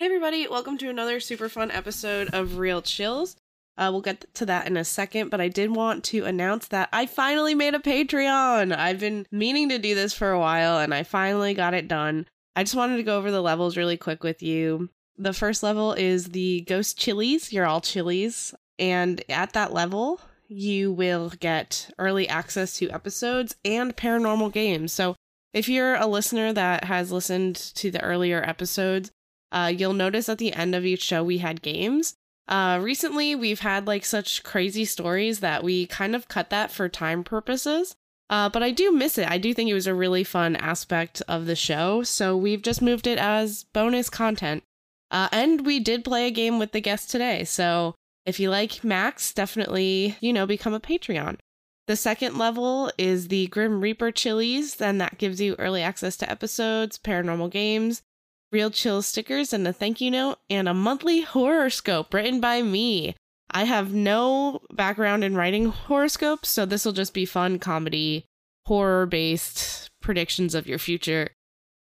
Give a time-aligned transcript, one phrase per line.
[0.00, 3.36] Hey, everybody, welcome to another super fun episode of Real Chills.
[3.76, 6.88] Uh, we'll get to that in a second, but I did want to announce that
[6.90, 8.74] I finally made a Patreon.
[8.74, 12.26] I've been meaning to do this for a while, and I finally got it done.
[12.56, 14.88] I just wanted to go over the levels really quick with you.
[15.18, 17.52] The first level is the Ghost Chilies.
[17.52, 18.54] You're all chilies.
[18.78, 24.94] And at that level, you will get early access to episodes and paranormal games.
[24.94, 25.14] So
[25.52, 29.10] if you're a listener that has listened to the earlier episodes,
[29.52, 32.14] uh, you'll notice at the end of each show we had games.
[32.48, 36.88] Uh, recently, we've had like such crazy stories that we kind of cut that for
[36.88, 37.94] time purposes.
[38.28, 39.28] Uh, but I do miss it.
[39.28, 42.04] I do think it was a really fun aspect of the show.
[42.04, 44.62] So we've just moved it as bonus content.
[45.10, 47.42] Uh, and we did play a game with the guest today.
[47.44, 47.94] So
[48.24, 51.38] if you like Max, definitely, you know, become a Patreon.
[51.88, 56.30] The second level is the Grim Reaper Chilies, then that gives you early access to
[56.30, 58.02] episodes, paranormal games,
[58.52, 63.14] real chill stickers, and a thank you note, and a monthly horoscope written by me.
[63.50, 68.24] I have no background in writing horoscopes, so this will just be fun comedy,
[68.66, 71.30] horror based predictions of your future.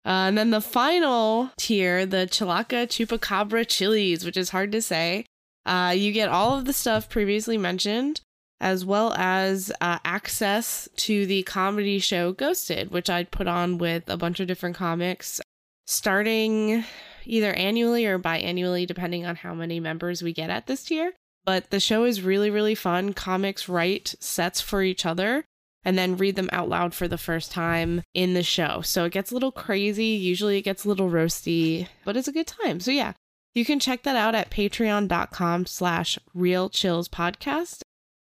[0.05, 5.25] Uh, and then the final tier, the Chilaca Chupacabra Chilies, which is hard to say.
[5.65, 8.21] Uh, you get all of the stuff previously mentioned,
[8.61, 14.07] as well as uh, access to the comedy show Ghosted, which I'd put on with
[14.07, 15.41] a bunch of different comics,
[15.85, 16.83] starting
[17.25, 21.13] either annually or biannually, depending on how many members we get at this tier.
[21.43, 23.13] But the show is really, really fun.
[23.13, 25.45] Comics write sets for each other
[25.83, 28.81] and then read them out loud for the first time in the show.
[28.81, 30.05] So it gets a little crazy.
[30.05, 32.79] Usually it gets a little roasty, but it's a good time.
[32.79, 33.13] So yeah,
[33.53, 37.81] you can check that out at patreon.com slash real chills podcast.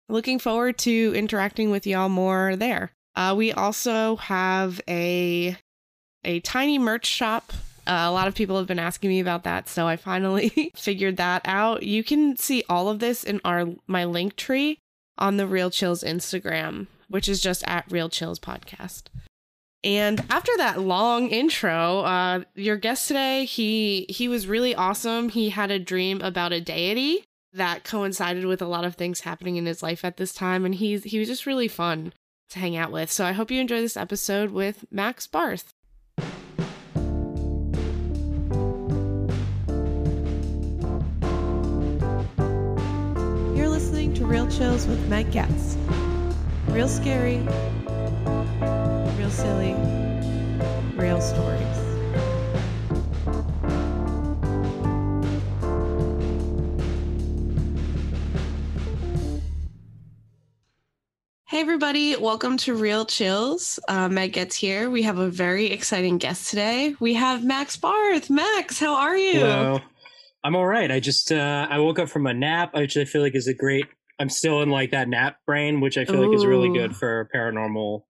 [0.10, 2.92] Looking forward to interacting with y'all more there.
[3.16, 5.56] Uh, we also have a
[6.24, 7.54] a tiny merch shop.
[7.88, 11.18] Uh, a lot of people have been asking me about that, so I finally figured
[11.18, 11.84] that out.
[11.84, 14.78] You can see all of this in our my link tree
[15.18, 19.04] on the Real Chills Instagram, which is just at Real Chills Podcast.
[19.84, 25.30] And after that long intro, uh, your guest today, he he was really awesome.
[25.30, 27.24] He had a dream about a deity
[27.54, 30.76] that coincided with a lot of things happening in his life at this time, and
[30.76, 32.14] he's he was just really fun
[32.50, 33.12] to hang out with.
[33.12, 35.74] So I hope you enjoy this episode with Max Barth.
[44.32, 45.76] Real Chills with Meg Getz.
[46.70, 47.40] Real scary,
[49.18, 49.74] real silly,
[50.96, 51.62] real stories.
[61.50, 63.82] Hey, everybody, welcome to Real Chills.
[63.90, 64.90] Uh, Meg Getz here.
[64.90, 66.96] We have a very exciting guest today.
[67.02, 68.30] We have Max Barth.
[68.30, 69.42] Max, how are you?
[69.42, 69.82] Hello.
[70.46, 70.90] I'm all right.
[70.90, 73.54] I just uh, I woke up from a nap, which I feel like is a
[73.54, 73.88] great.
[74.22, 77.28] I'm still in like that nap brain, which I feel like is really good for
[77.34, 78.04] paranormal.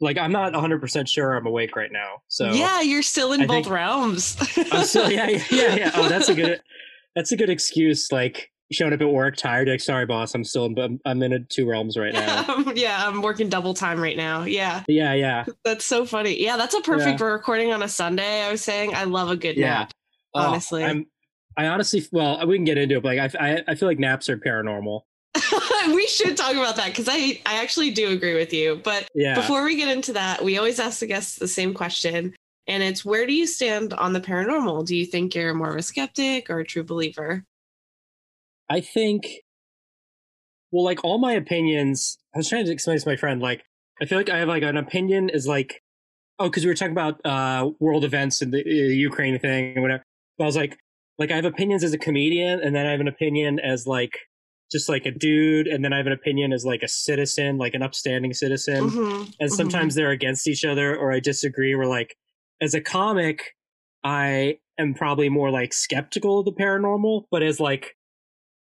[0.00, 3.42] Like I'm not 100 percent sure I'm awake right now, so yeah, you're still in
[3.42, 4.36] I both realms.
[4.70, 5.74] I'm still yeah yeah yeah.
[5.74, 5.90] yeah.
[5.94, 6.60] Oh, that's a good
[7.16, 8.12] that's a good excuse.
[8.12, 11.32] Like showing up at work tired, like sorry boss, I'm still in, I'm, I'm in
[11.32, 12.64] a two realms right now.
[12.76, 14.44] yeah, I'm working double time right now.
[14.44, 16.40] Yeah, yeah yeah that's so funny.
[16.40, 17.26] Yeah, that's a perfect Yeah.
[17.26, 18.42] recording on a Sunday.
[18.42, 19.70] I was saying I love a good yeah.
[19.70, 19.92] nap.
[20.34, 20.84] Oh, honestly.
[20.84, 21.06] I'm.
[21.54, 23.98] I honestly, well, we can get into it, but like, I, I, I feel like
[23.98, 25.02] naps are paranormal.
[25.88, 28.80] we should talk about that because I I actually do agree with you.
[28.82, 29.34] But Yeah.
[29.34, 32.34] before we get into that, we always ask the guests the same question,
[32.66, 34.86] and it's where do you stand on the paranormal?
[34.86, 37.44] Do you think you're more of a skeptic or a true believer?
[38.68, 39.26] I think,
[40.70, 43.40] well, like all my opinions, I was trying to explain this to my friend.
[43.40, 43.62] Like,
[44.00, 45.82] I feel like I have like an opinion is like,
[46.38, 49.82] oh, because we were talking about uh, world events and the uh, Ukraine thing and
[49.82, 50.02] whatever.
[50.38, 50.78] But I was like,
[51.18, 54.18] like I have opinions as a comedian, and then I have an opinion as like
[54.72, 57.74] just like a dude, and then I have an opinion as like a citizen, like
[57.74, 58.90] an upstanding citizen.
[58.90, 59.54] Mhm, and mhm.
[59.54, 61.74] sometimes they're against each other or I disagree.
[61.74, 62.16] We're like,
[62.60, 63.54] as a comic,
[64.02, 67.96] I am probably more like skeptical of the paranormal, but as like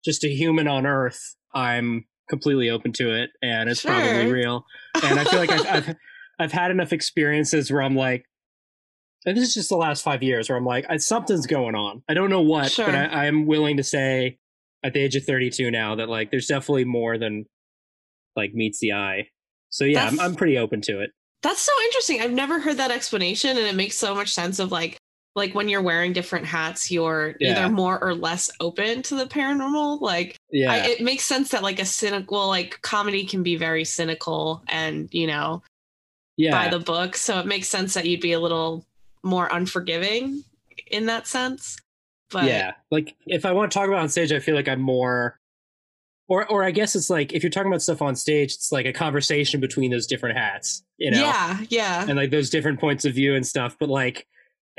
[0.04, 4.64] just a human on Earth, I'm completely open to it, and it's probably real.
[5.04, 5.96] And I feel like I've, I've
[6.38, 8.24] I've had enough experiences where I'm like,
[9.26, 12.02] and this is just the last five years where I'm like, I, something's going on.
[12.08, 12.86] I don't know what, Sure.
[12.86, 14.38] but I, I'm willing to say
[14.82, 17.44] at the age of 32 now that like there's definitely more than
[18.36, 19.28] like meets the eye.
[19.70, 21.10] So yeah, I'm, I'm pretty open to it.
[21.42, 22.20] That's so interesting.
[22.20, 24.58] I've never heard that explanation, and it makes so much sense.
[24.58, 24.98] Of like,
[25.36, 27.52] like when you're wearing different hats, you're Yeah.
[27.64, 30.00] either more or less open to the paranormal.
[30.00, 30.72] Like, Yeah.
[30.72, 35.08] I, it makes sense that like a cynical, like comedy can be very cynical and
[35.12, 35.62] you know
[36.36, 36.50] yeah.
[36.50, 37.16] by the book.
[37.16, 38.84] So it makes sense that you'd be a little
[39.22, 40.42] more unforgiving
[40.88, 41.78] in that sense.
[42.30, 44.80] But yeah, like if I want to talk about on stage, I feel like I'm
[44.80, 45.38] more,
[46.28, 48.86] or or I guess it's like if you're talking about stuff on stage, it's like
[48.86, 51.20] a conversation between those different hats, you know?
[51.20, 53.76] yeah, yeah, and like those different points of view and stuff.
[53.78, 54.26] But like,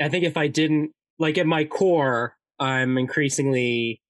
[0.00, 4.00] I think if I didn't like at my core, I'm increasingly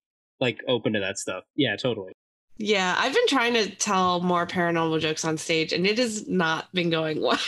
[0.41, 1.45] like open to that stuff.
[1.57, 2.13] Yeah, totally.
[2.59, 2.95] yeah.
[2.99, 6.91] I've been trying to tell more paranormal jokes on stage, and it has not been
[6.91, 7.39] going well.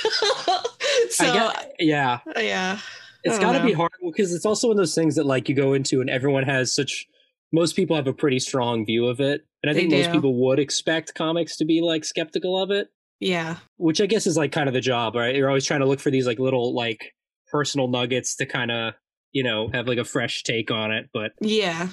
[1.10, 2.78] so I get, yeah, uh, yeah,
[3.24, 5.54] it's got to be hard because it's also one of those things that like you
[5.54, 7.06] go into and everyone has such.
[7.52, 10.34] Most people have a pretty strong view of it, and I They think most people
[10.46, 12.88] would expect comics to be like skeptical of it.
[13.20, 15.34] yeah, which I guess is like kind of the job, right?
[15.34, 17.14] You're always trying to look for these like little like
[17.50, 18.94] personal nuggets to kind of
[19.32, 21.10] you know have like a fresh take on it.
[21.12, 21.88] But yeah,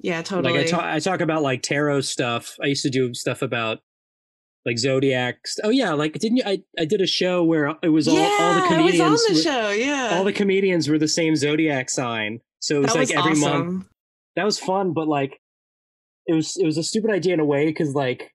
[0.00, 0.22] yeah.
[0.22, 0.52] Totally.
[0.52, 2.56] like I talk, I talk about like tarot stuff.
[2.62, 3.78] I used to do stuff about
[4.66, 5.46] like zodiac.
[5.46, 6.42] st- Oh yeah, like didn't you?
[6.46, 8.98] I I did a show where it was all yeah, all the I comedians.
[8.98, 9.70] was on the were- show.
[9.70, 13.16] Yeah, All the comedians were the same zodiac sign, so it was that like was
[13.16, 13.66] every awesome.
[13.74, 13.86] month.
[14.36, 15.38] That was fun, but like
[16.26, 18.30] it was it was a stupid idea in a way because like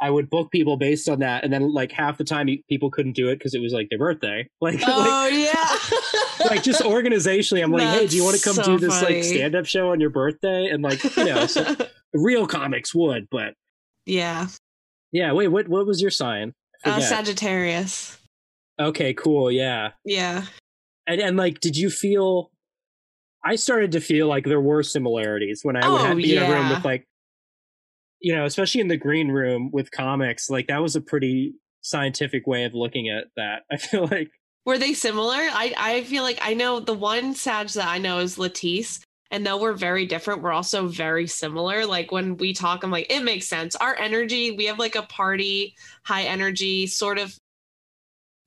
[0.00, 3.14] I would book people based on that, and then like half the time people couldn't
[3.14, 4.48] do it because it was like their birthday.
[4.60, 6.46] Like, like Oh yeah.
[6.50, 9.16] like just organizationally, I'm like, hey, do you want to come That's do this funny.
[9.16, 10.66] like stand up show on your birthday?
[10.70, 11.76] And like, you know, so
[12.14, 13.54] real comics would, but
[14.04, 14.48] yeah.
[15.12, 15.32] Yeah.
[15.32, 16.52] Wait, what what was your sign?
[16.84, 17.00] Uh.
[17.00, 18.18] Sagittarius.
[18.80, 19.90] okay, cool, yeah.
[20.04, 20.44] Yeah.
[21.06, 22.50] And and like, did you feel?
[23.44, 26.42] I started to feel like there were similarities when I would Oh, have, be in
[26.42, 27.04] a room with like,
[28.20, 30.50] you know, especially in the green room with comics.
[30.50, 33.62] Like that was a pretty scientific way of looking at that.
[33.70, 34.30] I feel like
[34.64, 35.36] Were they similar?
[35.36, 39.00] I I feel like I know the one Sag that I know is Latisse.
[39.30, 41.84] And though we're very different, we're also very similar.
[41.84, 43.74] Like when we talk, I'm like, it makes sense.
[43.74, 45.74] Our energy, we have like a party,
[46.04, 47.36] high energy, sort of.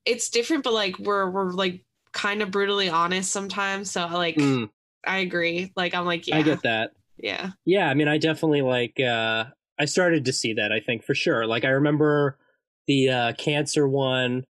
[0.06, 3.90] It's different, but like we're we're like kind of brutally honest sometimes.
[3.90, 4.70] So like mm,
[5.06, 5.72] I agree.
[5.76, 6.92] Like I'm like, yeah, I get that.
[7.18, 7.50] yeah.
[7.64, 8.98] Yeah, I mean, I definitely like.
[8.98, 9.44] uh
[9.78, 10.72] I started to see that.
[10.72, 11.46] I think for sure.
[11.46, 12.38] Like I remember
[12.86, 14.44] the uh cancer one.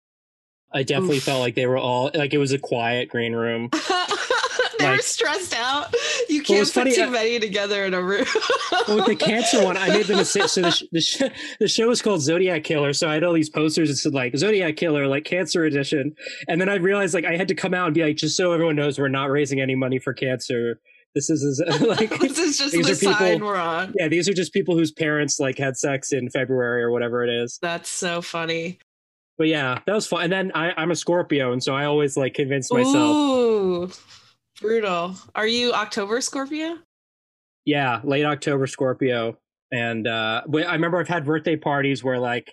[0.72, 1.24] I definitely Oof.
[1.24, 3.70] felt like they were all like it was a quiet green room.
[4.80, 5.94] they were stressed out.
[6.30, 8.26] You can't put funny, too uh, many together in a room.
[8.88, 10.48] Well, with the cancer one, I made the mistake.
[10.50, 11.22] So the, sh- the, sh-
[11.60, 12.94] the show was called Zodiac Killer.
[12.94, 16.16] So I had all these posters that said like Zodiac Killer, like Cancer Edition.
[16.48, 18.52] And then I realized like I had to come out and be like, just so
[18.52, 20.80] everyone knows, we're not raising any money for cancer.
[21.16, 23.94] This is like, this is just these the are people- sign we're on.
[24.00, 27.30] yeah, these are just people whose parents like had sex in February or whatever it
[27.30, 27.58] is.
[27.62, 28.80] That's so funny.
[29.38, 30.24] But yeah, that was fun.
[30.24, 32.96] And then I, I'm a Scorpio, and so I always like convince myself.
[32.96, 33.90] Ooh,
[34.62, 35.16] brutal.
[35.36, 36.78] Are you October Scorpio?
[37.66, 39.38] Yeah, late October Scorpio.
[39.72, 42.52] And uh I remember I've had birthday parties where like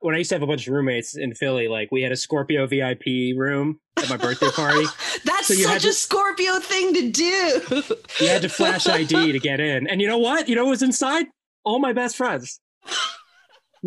[0.00, 2.16] when I used to have a bunch of roommates in Philly, like we had a
[2.16, 4.84] Scorpio VIP room at my birthday party.
[5.24, 7.82] That's So such a to- Scorpio thing to do.
[8.20, 9.86] You had to flash ID to get in.
[9.88, 10.48] And you know what?
[10.48, 11.26] You know what was inside?
[11.64, 12.60] All my best friends.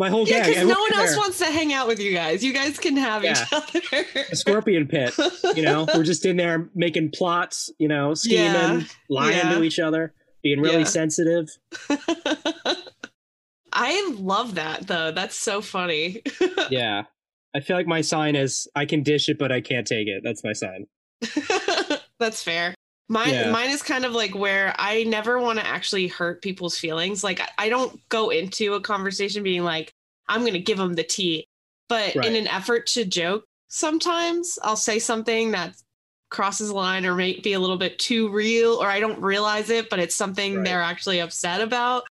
[0.00, 0.48] My whole yeah, gang.
[0.54, 2.42] because no one else wants to hang out with you guys.
[2.42, 3.32] You guys can have Yeah.
[3.32, 3.52] each
[3.92, 4.06] other.
[4.32, 5.14] a scorpion pit.
[5.54, 8.82] You know, we're just in there making plots, you know, scheming, Yeah.
[9.10, 9.54] lying Yeah.
[9.54, 11.50] to each other, being really sensitive.
[13.72, 15.12] I love that though.
[15.12, 16.22] That's so funny.
[16.70, 17.02] Yeah.
[17.54, 20.22] I feel like my sign is I can dish it, but I can't take it.
[20.24, 20.86] That's my sign.
[22.18, 22.74] That's fair.
[23.10, 23.50] Mine, Yeah.
[23.50, 27.24] mine is kind of like where I never want to actually hurt people's feelings.
[27.24, 29.90] Like I- don't go into a conversation being like,
[30.28, 31.44] I'm going to give them the tea.
[31.88, 32.24] But Right.
[32.26, 35.74] in an effort to joke, sometimes I'll say something that
[36.30, 39.70] crosses the line or may be a little bit too real, or I don't realize
[39.70, 40.64] it, but it's something Right.
[40.64, 42.04] they're actually upset about.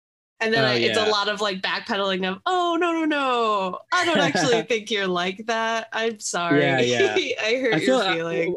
[0.41, 3.79] And then Oh, I, it's a lot of like backpedaling of, oh, no, no, no.
[3.93, 5.89] I don't actually think you're like that.
[5.93, 6.61] I'm sorry.
[6.63, 7.15] Yeah, yeah.
[7.43, 8.57] I hurt I your uh, feeling.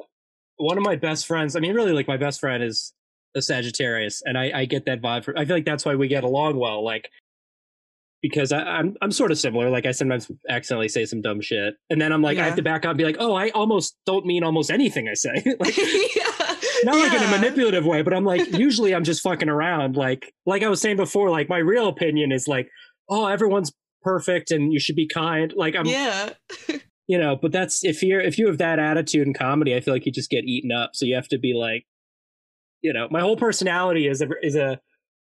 [0.60, 1.56] One of my best friends.
[1.56, 2.94] I mean, really, like my best friend is
[3.36, 5.24] a Sagittarius, and I, I get that vibe.
[5.24, 6.84] From, I feel like that's why we get along well.
[6.84, 7.10] Like
[8.22, 9.70] because I, I'm I'm sort of similar.
[9.70, 12.62] Like I sometimes accidentally say some dumb shit, and then I'm like I have to
[12.62, 15.34] back up and be like, oh, I almost don't mean almost anything I say.
[15.60, 16.56] like yeah.
[16.84, 19.96] not like in a manipulative way, but I'm like usually I'm just fucking around.
[19.96, 22.70] Like like I was saying before, like my real opinion is like,
[23.10, 25.54] oh, everyone's perfect and you should be kind.
[25.56, 26.32] Like I'm yeah.
[27.10, 29.94] You know but that's if you're if you have that attitude in comedy i feel
[29.94, 31.86] like you just get eaten up so you have to be like
[32.82, 34.80] you know my whole personality is a is a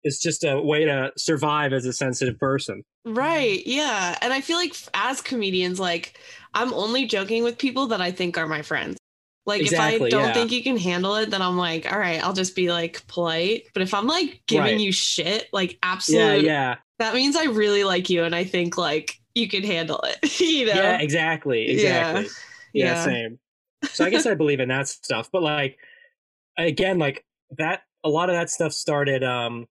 [0.04, 3.66] is just a way to survive as a sensitive person Right.
[3.66, 4.16] Yeah.
[4.22, 6.18] And I feel like as comedians, like
[6.54, 8.98] I'm only joking with people that I think are my friends.
[9.44, 10.32] Like if I don't yeah.
[10.32, 13.64] think you can handle it, then I'm like, all right, I'll just be like polite.
[13.74, 14.80] But if I'm like giving Right.
[14.80, 19.18] you shit, like yeah yeah that means I really like you and I think like
[19.34, 20.40] you can handle it.
[20.40, 20.74] you know?
[20.74, 22.28] yeah exactly exactly
[22.72, 22.94] yeah.
[22.94, 23.04] Yeah.
[23.04, 23.38] same
[23.84, 25.78] so i guess i believe in that stuff but like
[26.58, 27.24] again like
[27.58, 29.66] that a lot of that stuff started um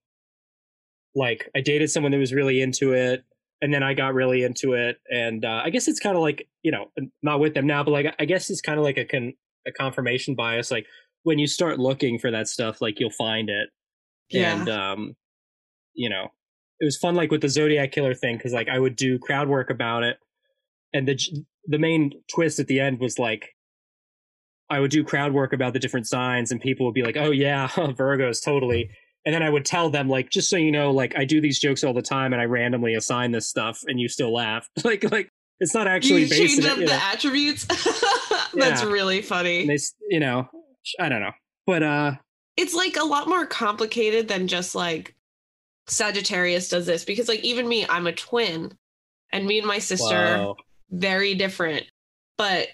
[1.16, 3.24] like I dated someone that was really into it
[3.62, 6.48] and then I got really into it and uh, I guess it's kind of like,
[6.64, 6.92] you know,
[7.22, 9.34] not with them now, but like I guess it's kind of like a con-
[9.68, 10.88] a confirmation bias like
[11.24, 13.70] when you start looking for that stuff like you'll find it.
[14.30, 14.60] Yeah.
[14.60, 15.16] And um
[15.94, 16.30] you know,
[16.82, 19.48] it was fun like with the Zodiac killer thing cuz like I would do crowd
[19.48, 20.18] work about it
[20.94, 21.18] and the
[21.68, 23.56] the main twist at the end was like
[24.70, 27.32] I would do crowd work about the different signs and people would be like, "Oh
[27.32, 28.90] yeah, Virgos totally."
[29.26, 31.60] And then I would tell them like, just so you know, like I do these
[31.60, 34.68] jokes all the time and I randomly assign this stuff and you still laugh.
[34.84, 37.00] like like it's not actually you based change up it, the know.
[37.04, 37.66] attributes.
[38.54, 38.90] That's Yeah.
[38.90, 39.62] really funny.
[39.62, 39.78] And they
[40.10, 40.50] you know,
[41.00, 41.34] I don't know.
[41.68, 42.12] But uh
[42.58, 45.16] it's like a lot more complicated than just like
[45.92, 48.78] Sagittarius does this because like even me, I'm a twin,
[49.32, 50.56] and me and my sister wow.
[50.90, 51.86] very different.
[52.38, 52.70] But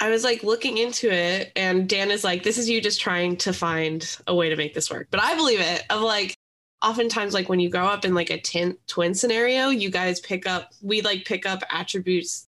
[0.00, 3.36] I was like looking into it, and Dan is like, "This is you just trying
[3.38, 5.84] to find a way to make this work." But I believe it.
[5.90, 6.36] Of like,
[6.82, 10.46] oftentimes, like when you grow up in like a tin- twin scenario, you guys pick
[10.46, 12.46] up, we like pick up attributes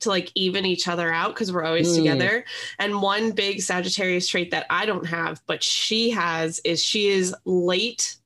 [0.00, 1.96] to like even each other out because we're always Mm.
[1.96, 2.44] together.
[2.78, 7.34] And one big Sagittarius trait that I don't have, but she has, is she is
[7.44, 8.16] late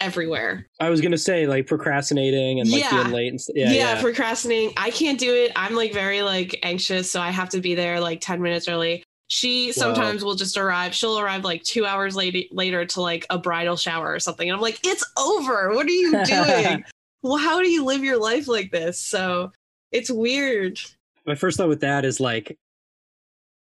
[0.00, 0.66] everywhere.
[0.80, 3.02] I was gonna say like procrastinating and like Yeah.
[3.02, 4.00] being late and st- yeah, yeah, yeah.
[4.00, 4.72] procrastinating.
[4.76, 5.52] I can't do it.
[5.56, 9.04] I'm like very like anxious, so I have to be there like 10 minutes early.
[9.28, 10.92] She sometimes will just arrive.
[10.92, 14.48] She'll arrive like two hours late, later to like a bridal shower or something.
[14.48, 15.72] And I'm like, it's over.
[15.72, 16.84] What are you doing?
[17.22, 18.98] well, how do you live your life like this?
[18.98, 19.52] So
[19.92, 20.80] it's weird.
[21.26, 22.58] My first thought with that is like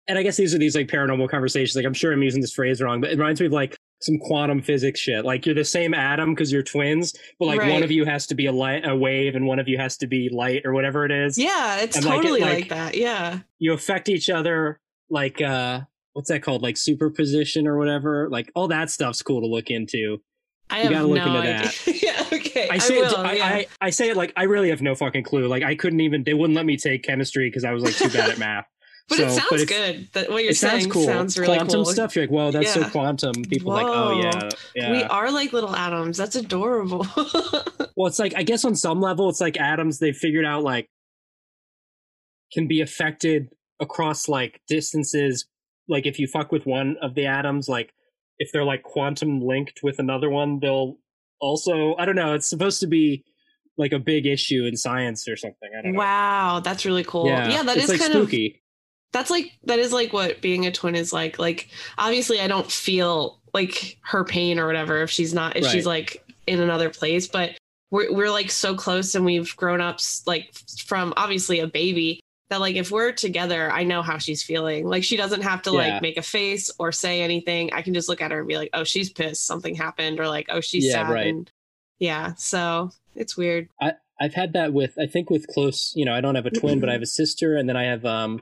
[0.07, 1.75] and I guess these are these like paranormal conversations.
[1.77, 4.17] Like I'm sure I'm using this phrase wrong, but it reminds me of like some
[4.19, 5.23] quantum physics shit.
[5.25, 7.71] Like you're the same atom because you're twins, but like Right.
[7.71, 9.97] one of you has to be a light, a wave, and one of you has
[9.97, 11.37] to be light or whatever it is.
[11.37, 12.95] Yeah, it's And, like, it, totally like, like- that.
[12.95, 13.39] Yeah.
[13.59, 14.79] You affect each other
[15.09, 15.81] like uh
[16.13, 16.61] what's that called?
[16.61, 18.29] Like superposition or whatever.
[18.29, 20.17] Like all that stuff's cool to look into.
[20.69, 21.71] I You have gotta look no into idea.
[22.03, 22.67] yeah, okay.
[22.69, 23.11] I I, say will.
[23.11, 23.31] it, I.
[23.57, 25.47] I, I say it like I really have no fucking clue.
[25.47, 28.09] Like I couldn't even they wouldn't let me take chemistry because I was like too
[28.09, 28.65] bad at math.
[29.09, 30.09] But So- it sounds but good.
[30.13, 31.03] That what you're it sounds cool.
[31.05, 31.85] sounds really quantum cool.
[31.85, 32.15] stuff.
[32.15, 33.33] You're like, whoa, that's so quantum.
[33.43, 34.91] People are like, oh yeah, yeah.
[34.91, 36.17] We are like little atoms.
[36.17, 37.05] That's adorable.
[37.95, 39.99] Well, it's like I guess on some level, it's like atoms.
[39.99, 40.89] They figured out like
[42.51, 45.45] can be affected across like distances.
[45.87, 47.93] Like if you fuck with one of the atoms, like
[48.39, 50.97] if they're like quantum linked with another one, they'll
[51.39, 51.95] also.
[51.97, 52.33] I don't know.
[52.33, 53.25] It's supposed to be
[53.77, 55.69] like a big issue in science or something.
[55.77, 55.99] I don't know.
[55.99, 57.27] wow, that's really cool.
[57.27, 58.62] Yeah, that it's is like kind of spooky.
[59.13, 61.39] That's like that is like what being a twin is like.
[61.39, 65.85] Like obviously I don't feel like her pain or whatever if she's not if she's
[65.85, 67.51] like in another place, but
[67.91, 70.53] we're we're like so close and we've grown up like
[70.85, 74.85] from obviously a baby that like if we're together, I know how she's feeling.
[74.87, 75.77] Like she doesn't have to Yeah.
[75.77, 77.71] like make a face or say anything.
[77.71, 79.45] I can just look at her and be like, "Oh, she's pissed.
[79.45, 81.27] Something happened," or like, "Oh, she's Yeah, sad." right.
[81.27, 81.51] And
[81.99, 83.69] yeah, so it's weird.
[83.81, 86.51] I- I've had that with I think with close, you know, I don't have a
[86.51, 88.41] twin, but I have a sister, and then I have um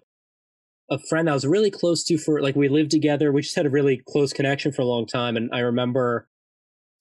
[0.92, 3.32] a friend I was really close to for like we lived together.
[3.32, 6.28] We just had a really close connection for a long time, and I remember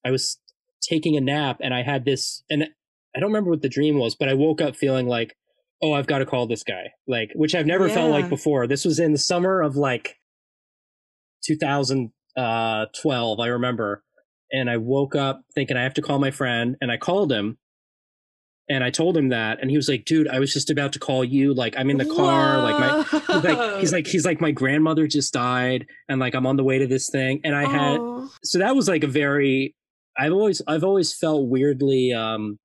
[0.06, 0.38] I was
[0.80, 2.62] taking a nap, and I had this, and
[3.14, 5.36] I don't remember what the dream was, but I woke up feeling like,
[5.82, 8.66] oh, I've got to call this guy, like which I've never felt like before.
[8.68, 10.16] This was in the summer of like
[11.44, 12.12] 2012,
[13.38, 14.04] uh, I remember,
[14.52, 17.58] and I woke up thinking I have to call my friend, and I called him.
[18.70, 20.98] And I told him that, and he was like, "Dude, I was just about to
[21.00, 21.52] call you.
[21.52, 22.62] Like, I'm in the car.
[22.62, 23.02] Like, my
[23.34, 26.62] he's like, he's like, he's like, my grandmother just died, and like, I'm on the
[26.64, 27.40] way to this thing.
[27.42, 28.30] And I had, Oh.
[28.44, 29.74] so that was like a very,
[30.16, 32.58] I've always, I've always felt weirdly, um,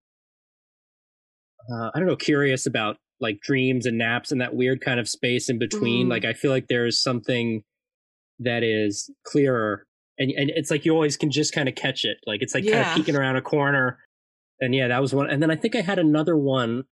[1.71, 5.07] uh, I don't know, curious about like dreams and naps and that weird kind of
[5.09, 6.07] space in between.
[6.07, 6.09] Mhm.
[6.11, 7.63] Like, I feel like there is something
[8.39, 9.85] that is clearer,
[10.19, 12.17] and and it's like you always can just kind of catch it.
[12.27, 13.97] Like, it's like kind of peeking around a corner.
[14.59, 15.29] And yeah, that was one.
[15.29, 16.85] And then I think I had another one,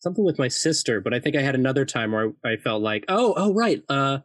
[0.00, 2.82] something with my sister, but I think I had another time where I, I felt
[2.82, 3.82] like, oh, oh, right.
[3.88, 4.18] Uh,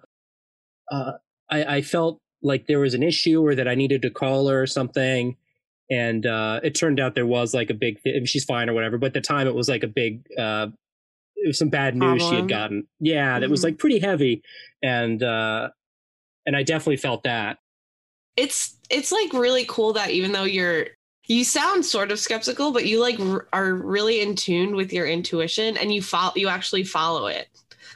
[0.92, 1.13] uh,
[1.50, 4.62] I, I felt like there was an issue or that I needed to call her
[4.62, 5.38] or something.
[5.92, 8.98] And uh, it turned out there was like a big, th- she's fine or whatever.
[8.98, 10.68] But at the time, it was like a big, uh,
[11.36, 12.86] it was some bad news she had gotten.
[13.00, 13.63] Yeah, that was Mhm.
[13.66, 14.44] like pretty heavy.
[14.84, 15.70] And, uh,
[16.46, 17.58] and I definitely felt that.
[18.38, 20.88] it's it's like really cool that even though you're
[21.30, 25.08] you sound sort of skeptical but you like r- are really in tune with your
[25.08, 27.48] intuition and you follow you actually follow it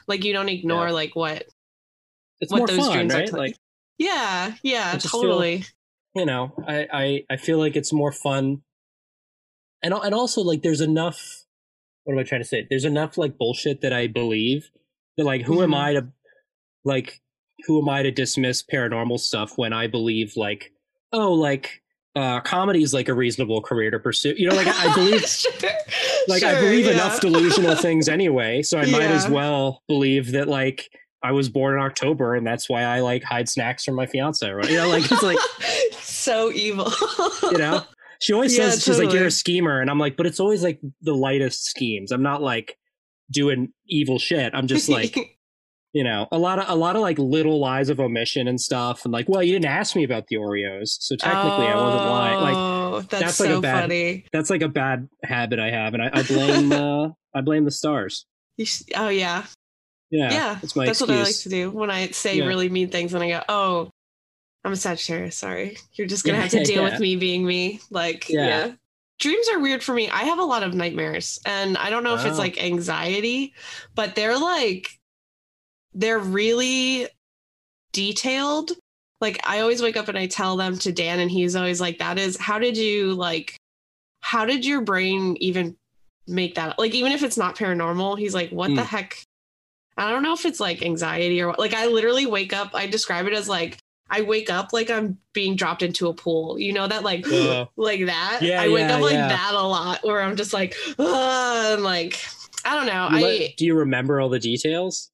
[0.06, 0.92] like you don't ignore Yeah.
[0.94, 1.44] like what
[2.40, 3.26] It's what more those fun, dreams are right?
[3.28, 3.56] telling- Like,
[3.98, 5.64] yeah yeah just feel- totally
[6.16, 8.62] you know, I, I, I feel like it's more fun.
[9.82, 11.42] And, and also like there's enough,
[12.04, 12.64] what am I trying to say?
[12.70, 14.70] There's enough like bullshit that I believe
[15.16, 15.76] that like, who am Mhm.
[15.76, 16.06] I to
[16.84, 17.20] like,
[17.66, 20.70] who am I to dismiss paranormal stuff when I believe like,
[21.12, 21.82] oh, like
[22.16, 24.34] uh, comedy is like a reasonable career to pursue.
[24.36, 25.52] You know, like I believe, sure.
[26.28, 26.92] like I believe yeah.
[26.92, 30.88] enough delusional things anyway, so I might as well believe that like
[31.22, 34.48] I was born in October and that's why I like hide snacks from my fiance.
[34.48, 34.70] Right?
[34.70, 35.38] You know, like it's like
[36.00, 36.92] so evil.
[37.50, 37.82] you know.
[38.20, 40.62] She always Yeah, says she's like you're a schemer, and I'm like, but it's always
[40.62, 42.10] like the lightest schemes.
[42.12, 42.78] I'm not like
[43.30, 44.54] doing evil shit.
[44.54, 45.33] I'm just like
[45.94, 49.04] you know a lot of a lot of like little lies of omission and stuff,
[49.06, 52.40] and like, well, you didn't ask me about the Oreos, so technically I wasn't lying.
[52.40, 54.24] Like Oh, that's, that's like so a bad- funny.
[54.32, 57.70] that's like a bad habit I have, and I, I blame uh, I blame the
[57.70, 58.26] stars.
[58.58, 59.44] You sh- oh yeah,
[60.10, 60.58] Yeah, yeah.
[60.60, 61.08] that's my that's excuse.
[61.16, 62.44] what I like to do when I say Yeah.
[62.46, 63.90] really mean things, and I go, "Oh,
[64.64, 65.36] I'm a Sagittarius.
[65.38, 66.90] Sorry, you're just gonna Yeah, have to deal yeah.
[66.90, 68.46] with me being me." Like, Yeah.
[68.46, 68.72] yeah.
[69.20, 70.08] Dreams are weird for me.
[70.10, 73.54] I have a lot of nightmares, and I don't know if it's like anxiety,
[73.94, 74.88] but they're like,
[75.94, 77.08] they're really
[77.92, 78.72] detailed.
[79.20, 81.98] Like, I always wake up and I tell them to Dan, and he's always like,
[81.98, 83.56] "That is, how did you like?
[84.20, 85.76] How did your brain even
[86.26, 86.78] make that?
[86.78, 88.96] Like, even if it's not paranormal, he's like, what the Hmm.
[88.96, 89.22] heck?"
[89.96, 91.58] I don't know if it's like anxiety or what.
[91.58, 92.70] Like, I literally wake up.
[92.74, 93.78] I describe it as like
[94.10, 96.58] I wake up like I'm being dropped into a pool.
[96.58, 98.40] You know that like Uh, like that.
[98.42, 99.28] Yeah, I wake yeah, up like yeah.
[99.28, 102.18] that a lot, where I'm just like, and like
[102.64, 103.08] I don't know.
[103.10, 105.10] I do you remember all the details?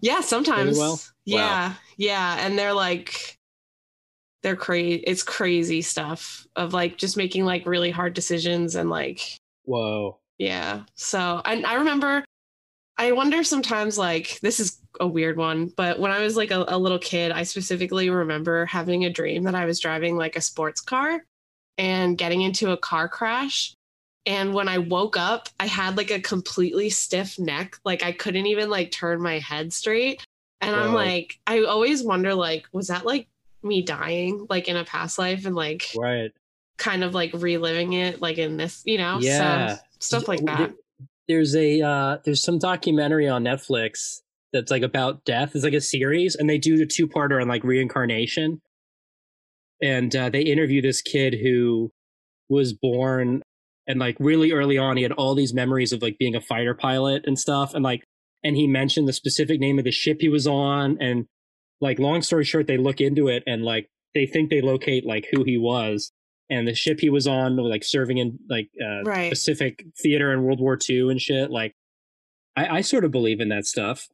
[0.00, 0.78] Yeah, sometimes.
[0.78, 0.92] well?
[0.94, 1.00] Wow.
[1.24, 3.36] Yeah, yeah, and they're like,
[4.42, 5.02] they're crazy.
[5.06, 9.20] It's crazy stuff of like just making like really hard decisions and like
[9.64, 10.18] Whoa.
[10.38, 10.82] yeah.
[10.94, 12.24] So I I remember
[13.00, 16.64] I wonder sometimes like this is a weird one, but when I was like a,
[16.68, 20.40] a little kid, I specifically remember having a dream that I was driving like a
[20.42, 21.24] sports car
[21.78, 23.74] and getting into a car crash.
[24.30, 27.76] And when I woke up, I had like a completely stiff neck.
[27.84, 30.24] Like I couldn't even like turn my head straight.
[30.60, 33.26] And I'm like, I always wonder like, was that like
[33.64, 36.30] me dying like in a past life and like Right.
[36.78, 39.18] kind of like reliving it like in this, you know?
[39.20, 39.74] Yeah.
[39.74, 40.74] So stuff like that.
[41.26, 44.20] There's a uh, there's some documentary on Netflix
[44.52, 45.56] that's like about death.
[45.56, 48.60] It's like a series, and they do a two parter on like reincarnation.
[49.82, 51.90] And uh, they interview this kid who
[52.48, 53.42] was born
[53.86, 56.74] and like really early on, he had all these memories of like being a fighter
[56.74, 58.04] pilot and stuff, and like
[58.42, 61.26] and he mentioned the specific name of the ship he was on, and
[61.80, 65.28] like long story short, they look into it and like they think they locate like
[65.32, 66.12] who he was
[66.50, 69.30] and the ship he was on, like serving in like uh, Right.
[69.30, 71.50] Pacific theater in World War II and shit.
[71.50, 71.74] Like,
[72.56, 74.08] I, I sort of believe in that stuff.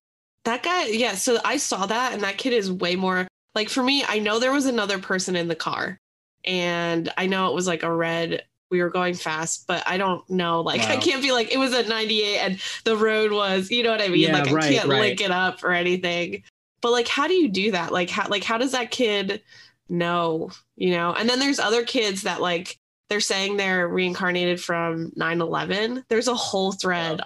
[0.45, 1.15] That guy, yeah.
[1.15, 4.05] So I saw that, and that kid is way more like for me.
[4.07, 5.99] I know there was another person in the car,
[6.45, 8.45] and I know it was like a red.
[8.71, 10.61] We were going fast, but I don't know.
[10.61, 13.91] Like I can't be like it was at 98 and the road was, you know
[13.91, 14.21] what I mean?
[14.21, 15.01] Yeah, like right, I can't right.
[15.01, 16.43] link it up or anything.
[16.81, 17.93] But like, how do you do that?
[17.93, 19.43] Like how like how does that kid
[19.89, 20.51] know?
[20.77, 21.15] You know?
[21.15, 22.77] And then there's other kids that like
[23.09, 26.05] they're saying they're reincarnated from 9-11.
[26.09, 27.21] There's a whole thread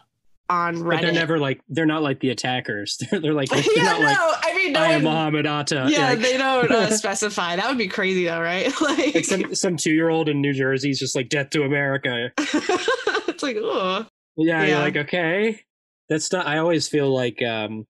[0.50, 0.90] on Reddit.
[0.90, 2.98] But they're never like they're not like the attackers.
[3.10, 5.86] They're, they're like they're yeah, not no, like I mean, no I am Muhammad Atta.
[5.88, 7.56] yeah, like, they don't uh, specify.
[7.56, 8.68] That would be crazy, though, right?
[8.80, 11.62] Like, like some some two year old in New Jersey is just like death to
[11.62, 12.32] America.
[12.38, 15.60] it's like, oh, Yeah, you're like okay.
[16.08, 16.46] That's not.
[16.46, 17.40] I always feel like.
[17.42, 17.86] um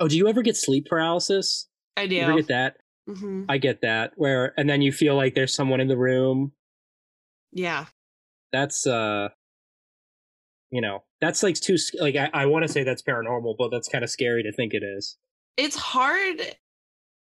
[0.00, 1.68] Oh, do you ever get sleep paralysis?
[1.96, 2.14] I do.
[2.14, 2.76] You ever get that?
[3.08, 4.12] hmm I get that.
[4.16, 6.52] Where and then you feel like there's someone in the room.
[7.52, 7.86] Yeah,
[8.52, 9.28] That's uh,
[10.70, 13.88] you know, that's like too like I, I want to say that's paranormal, but that's
[13.88, 15.16] kind of scary to think it is.
[15.56, 16.40] it's hard.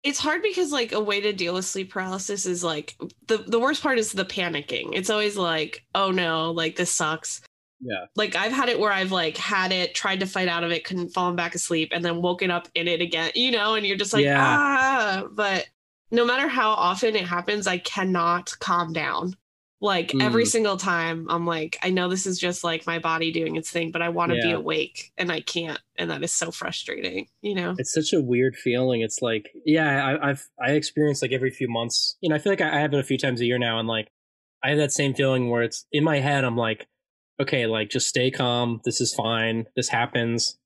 [0.04, 3.60] It's hard because like a way to deal with sleep paralysis is like the the
[3.60, 4.90] worst part is the panicking.
[4.94, 7.42] It's always like, oh no, like this sucks.
[7.80, 8.06] Yeah.
[8.16, 10.84] Like I've had it where I've like had it, tried to fight out of it,
[10.84, 13.32] couldn't fallen back asleep, and then woken up in it again.
[13.36, 14.44] You know, and you're just like, Yeah.
[14.46, 15.24] ah.
[15.32, 15.68] But
[16.12, 19.36] no matter how often it happens, I cannot calm down.
[19.84, 20.48] Like every Mm.
[20.48, 23.92] single time, I'm like, I know this is just like my body doing its thing,
[23.92, 27.28] but I want to be awake and I can't, and that is so frustrating.
[27.42, 27.76] You know?
[27.78, 29.02] It's such a weird feeling.
[29.02, 32.16] It's like, yeah, I, I've I experience like every few months.
[32.22, 33.78] You know, I feel like I, I have it a few times a year now,
[33.78, 34.08] and like
[34.64, 36.46] I have that same feeling where it's in my head.
[36.46, 36.88] I'm like,
[37.42, 38.80] okay, like just stay calm.
[38.86, 39.66] This is fine.
[39.76, 40.58] This happens.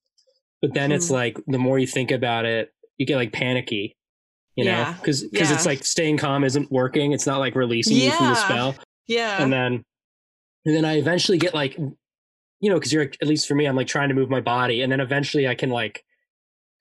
[0.61, 1.11] But then it's Mhm.
[1.13, 3.95] like the more you think about it, you get like panicky.
[4.55, 4.93] You know, Yeah.
[4.93, 5.55] because because Yeah.
[5.55, 7.13] it's like staying calm isn't working.
[7.13, 8.75] It's not like releasing you from the spell.
[9.07, 9.41] Yeah.
[9.41, 9.83] and then
[10.65, 13.75] and then I eventually get like you know because you're at least for me I'm
[13.75, 16.03] like trying to move my body and then eventually I can like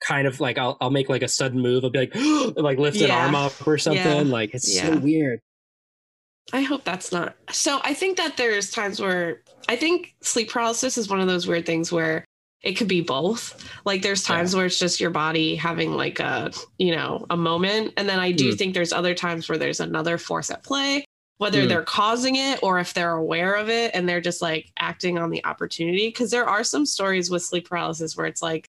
[0.06, 2.14] kind of like I'll I'll make like a sudden move I'll be like
[2.56, 4.32] like lift an arm up or something Yeah.
[4.32, 4.94] like it's Yeah.
[4.94, 5.40] so weird
[6.52, 7.34] I hope that's not.
[7.50, 11.46] So I think that there's times where I think sleep paralysis is one of those
[11.46, 12.24] weird things where
[12.62, 13.68] it could be both.
[13.84, 14.58] Like there's times yeah.
[14.58, 17.94] where it's just your body having like a, you know, a moment.
[17.96, 18.58] And then I do mm.
[18.58, 21.04] think there's other times where there's another force at play,
[21.38, 21.68] whether mm.
[21.68, 25.30] they're causing it or if they're aware of it and they're just like acting on
[25.30, 26.10] the opportunity.
[26.10, 28.68] Cause there are some stories with sleep paralysis where it's like,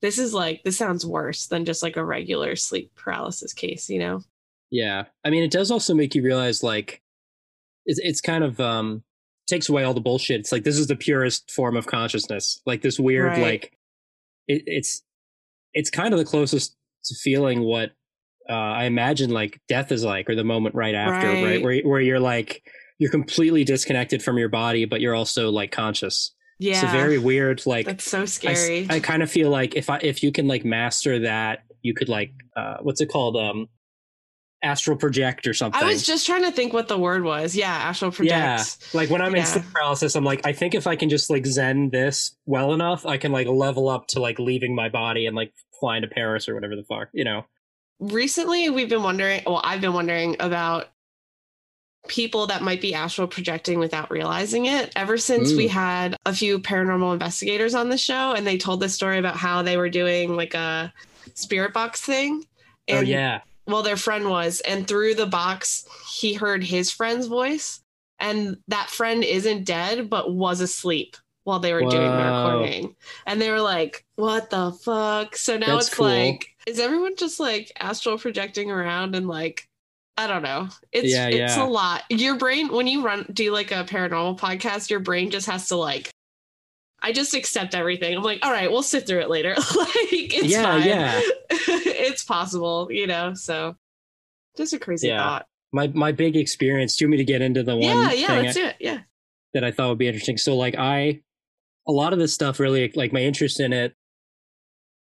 [0.00, 4.00] this is like, this sounds worse than just like a regular sleep paralysis case, you
[4.00, 4.20] know?
[4.70, 5.04] Yeah.
[5.24, 7.02] I mean, it does also make you realize like,
[7.86, 9.04] it's, it's kind of, um,
[9.48, 10.40] takes away all the bullshit.
[10.40, 12.62] It's like this is the purest form of consciousness.
[12.64, 13.42] Like this weird, right.
[13.42, 13.78] like
[14.48, 15.02] it, it's
[15.74, 17.92] it's kind of the closest to feeling what
[18.48, 21.44] uh, I imagine like death is like, or the moment right after, right?
[21.44, 21.62] right?
[21.62, 22.62] Where where you're like
[22.98, 26.34] you're completely disconnected from your body, but you're also like conscious.
[26.58, 27.64] Yeah, it's a very weird.
[27.66, 28.86] Like that's so scary.
[28.88, 31.94] I, I kind of feel like if I if you can like master that, you
[31.94, 33.36] could like uh, what's it called?
[33.36, 33.68] Um,
[34.62, 35.82] astral project or something.
[35.82, 37.56] I was just trying to think what the word was.
[37.56, 38.30] Yeah, astral project.
[38.32, 39.40] Yeah, like when I'm yeah.
[39.40, 42.72] in sleep paralysis, I'm like, I think if I can just like zen this well
[42.72, 46.08] enough, I can like level up to like leaving my body and like flying to
[46.08, 47.44] Paris or whatever the fuck, you know.
[48.02, 49.42] Recently, we've been wondering.
[49.46, 50.88] Well, I've been wondering about
[52.08, 54.92] people that might be astral projecting without realizing it.
[54.96, 55.70] Ever since we mm.
[55.70, 59.62] had a few paranormal investigators on the show, and they told this story about how
[59.62, 60.92] they were doing like a
[61.34, 62.44] spirit box thing.
[62.90, 66.90] Oh, and oh yeah well their friend was and through the box he heard his
[66.90, 67.80] friend's voice
[68.18, 71.90] and that friend isn't dead but was asleep while they were Whoa.
[71.90, 76.06] doing the recording and they were like what the fuck so now That's it's cool.
[76.06, 79.68] like is everyone just like astral projecting around and like
[80.16, 80.68] I don't know.
[80.92, 81.64] It's yeah, it's yeah.
[81.64, 82.02] a lot.
[82.10, 85.76] Your brain when you run do like a paranormal podcast, your brain just has to
[85.76, 86.10] like
[87.02, 88.16] I just accept everything.
[88.16, 89.54] I'm like, all right, we'll sit through it later.
[89.76, 90.86] like, it's yeah, fine.
[90.86, 91.20] yeah,
[91.50, 93.34] it's possible, you know.
[93.34, 93.74] So,
[94.56, 95.18] just a crazy yeah.
[95.18, 95.46] thought.
[95.72, 96.96] My my big experience.
[96.96, 97.82] Do you want me to get into the one?
[97.82, 98.76] Yeah, yeah, let's I, do it.
[98.78, 98.98] Yeah.
[99.54, 100.38] That I thought would be interesting.
[100.38, 101.20] So, like, I
[101.88, 103.94] a lot of this stuff really like my interest in it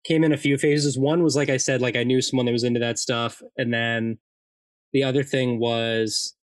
[0.04, 0.98] came in a few phases.
[0.98, 3.72] One was like I said, like I knew someone that was into that stuff, and
[3.72, 4.18] then
[4.92, 6.34] the other thing was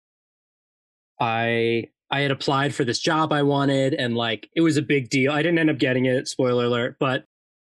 [1.19, 5.09] I I had applied for this job I wanted and like it was a big
[5.09, 5.31] deal.
[5.31, 7.25] I didn't end up getting it, spoiler alert, but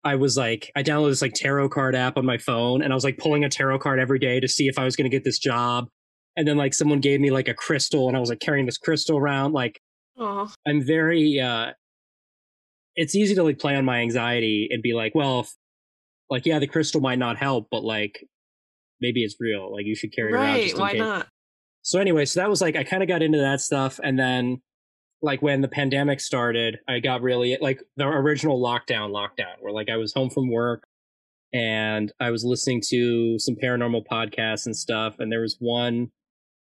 [0.04, 2.94] I was like I downloaded this like tarot card app on my phone and I
[2.94, 5.14] was like pulling a tarot card every day to see if I was going to
[5.14, 5.88] get this job.
[6.36, 8.78] And then like someone gave me like a crystal and I was like carrying this
[8.78, 9.80] crystal around like
[10.18, 10.52] Aww.
[10.66, 11.72] I'm very uh
[12.94, 15.54] it's easy to like play on my anxiety and be like, well, if,
[16.32, 18.26] like yeah, the crystal might not help, but like
[19.02, 19.70] maybe it's real.
[19.70, 20.80] Like you should carry right, it around.
[20.80, 20.94] Right?
[20.94, 21.28] Why not?
[21.82, 24.62] So anyway, so that was like I kind of got into that stuff, and then
[25.20, 29.90] like when the pandemic started, I got really like the original lockdown, lockdown, where like
[29.90, 30.84] I was home from work
[31.52, 36.12] and I was listening to some paranormal podcasts and stuff, and there was one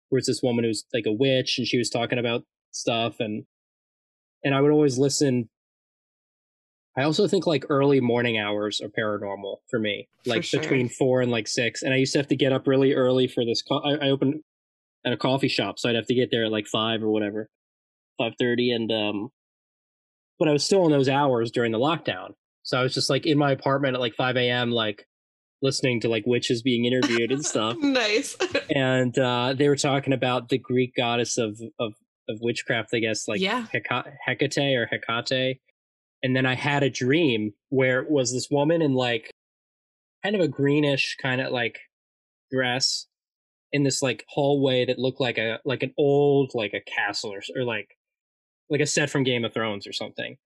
[0.09, 3.45] where it's this woman who's like a witch, and she was talking about stuff, and
[4.43, 5.51] and I would always listen.
[6.99, 10.61] I also think like early morning hours are paranormal for me, like for sure.
[10.61, 11.83] between four and like six.
[11.83, 13.63] And I used to have to get up really early for this.
[13.63, 13.83] Call.
[13.87, 14.43] I, I opened
[15.07, 17.51] at a coffee shop, so I'd have to get there at like five or whatever,
[18.19, 19.29] five thirty, and um,
[20.41, 22.31] but I was still in those hours during the lockdown,
[22.65, 24.73] so I was just like in my apartment at like five a.m.
[24.73, 25.07] like
[25.63, 27.77] listening to like witches being interviewed and stuff.
[27.81, 28.37] nice.
[28.75, 31.95] and uh, they were talking about the Greek goddess of of
[32.29, 33.67] of witchcraft, I guess, like yeah.
[33.73, 35.61] Hecate or Hecate.
[36.23, 39.31] And then I had a dream where it was this woman in like
[40.23, 41.79] kind of a greenish kind of like
[42.51, 43.07] dress
[43.73, 47.43] in this like hallway that looked like a like an old like a castle or,
[47.55, 47.97] or like
[48.71, 50.37] like a set from Game of Thrones or something.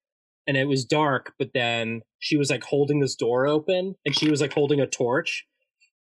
[0.46, 4.28] And it was dark, but then she was like holding this door open and she
[4.28, 5.46] was like holding a torch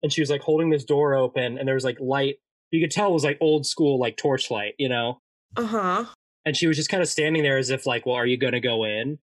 [0.01, 2.37] and she was like holding this door open and there was like light
[2.71, 5.19] you could tell it was like old school like torchlight, you know?
[5.57, 6.05] Uh-huh.
[6.45, 8.61] And she was just kind of standing there as if like, well, are you gonna
[8.61, 9.19] go in?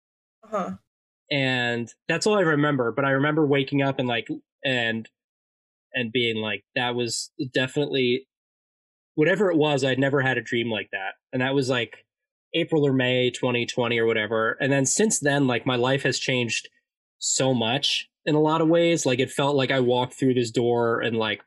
[0.52, 0.72] Uh-huh.
[1.30, 2.92] And that's all I remember.
[2.92, 4.28] But I remember waking up and like
[4.64, 5.08] and
[5.92, 8.28] and being like, that was definitely
[9.14, 9.82] whatever it was.
[9.82, 12.04] I'd never had a dream like that, and that was like
[12.54, 14.56] April or May 2020 or whatever.
[14.60, 16.68] And then since then, like my life has changed
[17.18, 19.04] so much in a lot of ways.
[19.04, 21.42] Like it felt like I walked through this door and like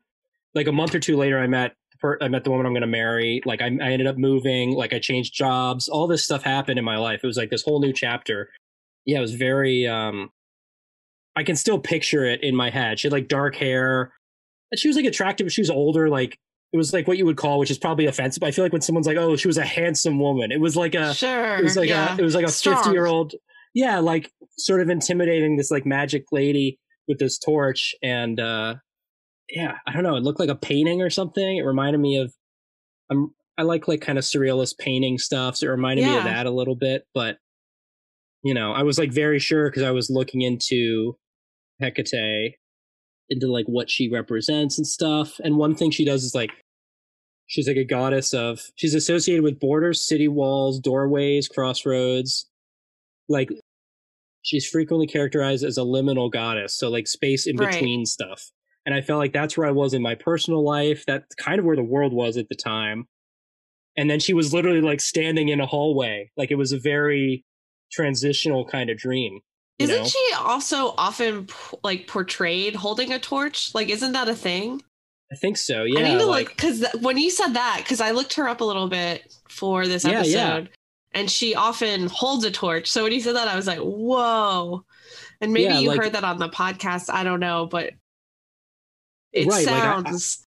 [0.56, 1.76] like a month or two later, I met
[2.22, 3.42] I met the woman I'm going to marry.
[3.46, 4.74] Like I, I ended up moving.
[4.74, 5.90] Like I changed jobs.
[5.90, 7.22] All this stuff happened in my life.
[7.24, 8.50] It was like this whole new chapter.
[9.06, 9.88] Yeah, it was very.
[9.88, 10.30] um
[11.36, 13.00] I can still picture it in my head.
[13.00, 14.12] She had like dark hair,
[14.72, 16.10] And she was like attractive, but she was older.
[16.10, 16.38] Like
[16.74, 18.42] it was like what you would call, which is probably offensive.
[18.42, 20.76] But I feel like when someone's like, "Oh, she was a handsome woman," it was
[20.76, 22.16] like a sure, it was like yeah.
[22.16, 23.34] a it was like a fifty year old,
[23.74, 28.76] yeah, like sort of intimidating this like magic lady with this torch, and uh
[29.50, 31.58] yeah, I don't know, it looked like a painting or something.
[31.58, 32.34] It reminded me of
[33.10, 36.12] I'm I like like kind of surrealist painting stuff, so it reminded yeah.
[36.12, 37.38] me of that a little bit, but
[38.44, 41.18] you know, I was like very sure because I was looking into
[41.82, 42.56] Hecate,
[43.30, 45.40] into like what she represents and stuff.
[45.44, 46.52] And one thing she does is like
[47.48, 52.48] she's like a goddess of she's associated with borders, city walls, doorways, crossroads.
[53.28, 53.50] Like
[54.42, 57.72] she's frequently characterized as a liminal goddess, so like space in Right.
[57.72, 58.52] between stuff.
[58.86, 61.04] And I felt like that's where I was in my personal life.
[61.06, 63.06] That's kind of where the world was at the time.
[63.98, 66.32] And then she was literally like standing in a hallway.
[66.38, 67.44] Like it was a very
[67.92, 69.40] transitional kind of dream.
[69.80, 70.06] Isn't know?
[70.08, 71.48] she also often
[71.84, 73.74] like portrayed holding a torch?
[73.74, 74.82] Like, isn't that a thing?
[75.32, 75.84] I think so.
[75.84, 76.00] Yeah.
[76.00, 78.62] I need to like, look because when you said that, because I looked her up
[78.62, 80.68] a little bit for this Yeah, episode, yeah.
[81.14, 82.90] and she often holds a torch.
[82.90, 84.84] So when you said that, I was like, "Whoa!"
[85.40, 87.10] And maybe Yeah, you like- heard that on the podcast.
[87.10, 87.92] I don't know, but
[89.32, 90.46] it Right, sounds.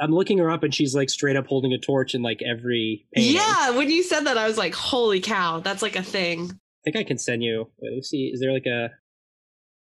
[0.00, 3.06] I'm looking her up and she's like straight up holding a torch in like every
[3.14, 3.34] painting.
[3.34, 6.50] yeah, when you said that, I was like, "Holy cow!" That's like a thing.
[6.50, 7.68] I think I can send you.
[7.78, 8.30] Wait, let's see.
[8.32, 8.90] Is there like a?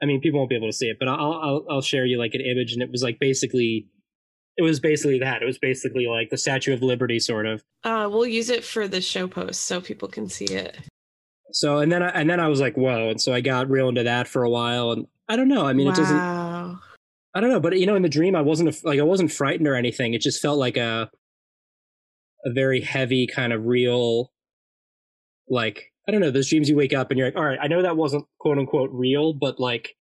[0.02, 2.18] I mean, people won't be able to see it, but I'll I'll I'll share you
[2.18, 3.88] like an image, and it was like basically,
[4.58, 5.42] it was basically that.
[5.42, 7.64] It was basically like the Statue of Liberty, sort of.
[7.84, 10.78] Uh, we'll use it for the show post so people can see it.
[11.54, 13.10] So and then I, and then I was like, whoa!
[13.10, 15.66] And so I got real into that for a while, and I don't know.
[15.66, 16.80] I mean, it doesn't.
[17.34, 19.68] I don't know, but you know, in the dream, I wasn't like I wasn't frightened
[19.68, 20.14] or anything.
[20.14, 21.10] It just felt like a
[22.44, 24.32] a very heavy kind of real,
[25.50, 26.32] like I don't know.
[26.32, 28.58] Those dreams you wake up and you're like, all right, I know that wasn't quote
[28.58, 29.96] unquote real, but like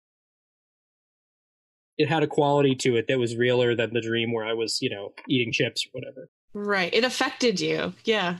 [1.99, 4.79] it had a quality to it that was realer than the dream where I was,
[4.81, 6.31] you know, eating chips or whatever.
[6.55, 6.95] Right.
[6.95, 7.93] It affected you.
[8.05, 8.39] Yeah.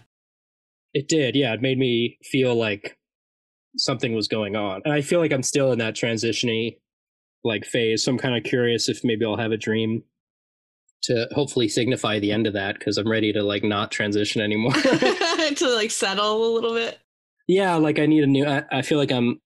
[0.95, 1.53] It did, yeah.
[1.53, 2.97] It made me feel like
[3.77, 6.79] something was going on, and I feel like I'm still in that transitiony
[7.45, 8.05] like phase.
[8.05, 10.03] So I'm kind of curious if maybe I'll have a dream
[11.03, 14.73] to hopefully signify the end of that because I'm ready to like not transition anymore.
[14.83, 16.99] to like settle a little bit.
[17.47, 18.45] yeah, like I need a new.
[18.47, 19.41] I, I feel like I'm,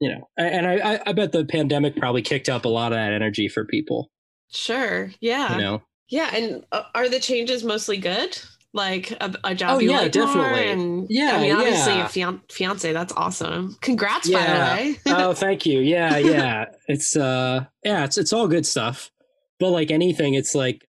[0.00, 2.92] you know, I- and I, I I bet the pandemic probably kicked up a lot
[2.92, 4.10] of that energy for people.
[4.52, 5.10] Sure.
[5.20, 5.54] Yeah.
[5.56, 6.30] You know, Yeah.
[6.34, 8.38] And uh, are the changes mostly good?
[8.72, 10.70] Like a, a job Oh, you yeah, like definitely.
[10.70, 12.04] And Yeah, I mean, obviously yeah.
[12.06, 12.92] a fian- fiance.
[12.92, 13.76] That's awesome.
[13.80, 14.76] Congrats, Yeah.
[14.76, 14.96] by the way.
[15.06, 15.80] oh, thank you.
[15.80, 16.66] Yeah, yeah.
[16.86, 19.10] It's uh, yeah, it's it's all good stuff.
[19.58, 20.86] But like anything, it's like,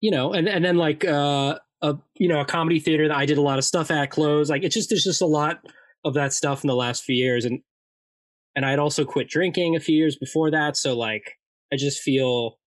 [0.00, 3.26] you know, and and then like uh, a you know a comedy theater that I
[3.26, 4.48] did a lot of stuff at closed.
[4.48, 5.58] Like it's just there's just a lot
[6.04, 7.60] of that stuff in the last few years, and
[8.56, 10.78] and I had also quit drinking a few years before that.
[10.78, 11.36] So like,
[11.70, 12.58] I just feel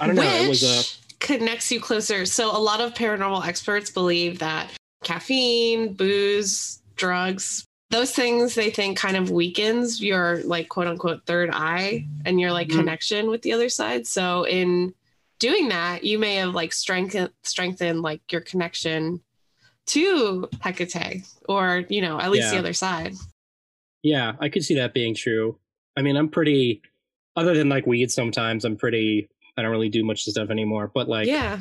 [0.00, 2.26] I don't know, it was a- Which connects you closer.
[2.26, 4.70] So a lot of paranormal experts believe that
[5.04, 11.50] caffeine, booze, drugs, those things they think kind of weakens your like quote unquote third
[11.52, 12.78] eye and your like Mhm.
[12.78, 14.06] connection with the other side.
[14.06, 14.94] So in
[15.38, 19.20] doing that, you may have like strengthened strengthened like your connection
[19.86, 23.14] to Hecate or, you know, at least the other side.
[24.02, 25.58] yeah, I could see that being true.
[25.96, 26.82] I mean, I'm pretty
[27.36, 28.10] other than like weed.
[28.10, 29.28] Sometimes I'm pretty.
[29.56, 31.60] I don't really do much stuff anymore, but like yeah.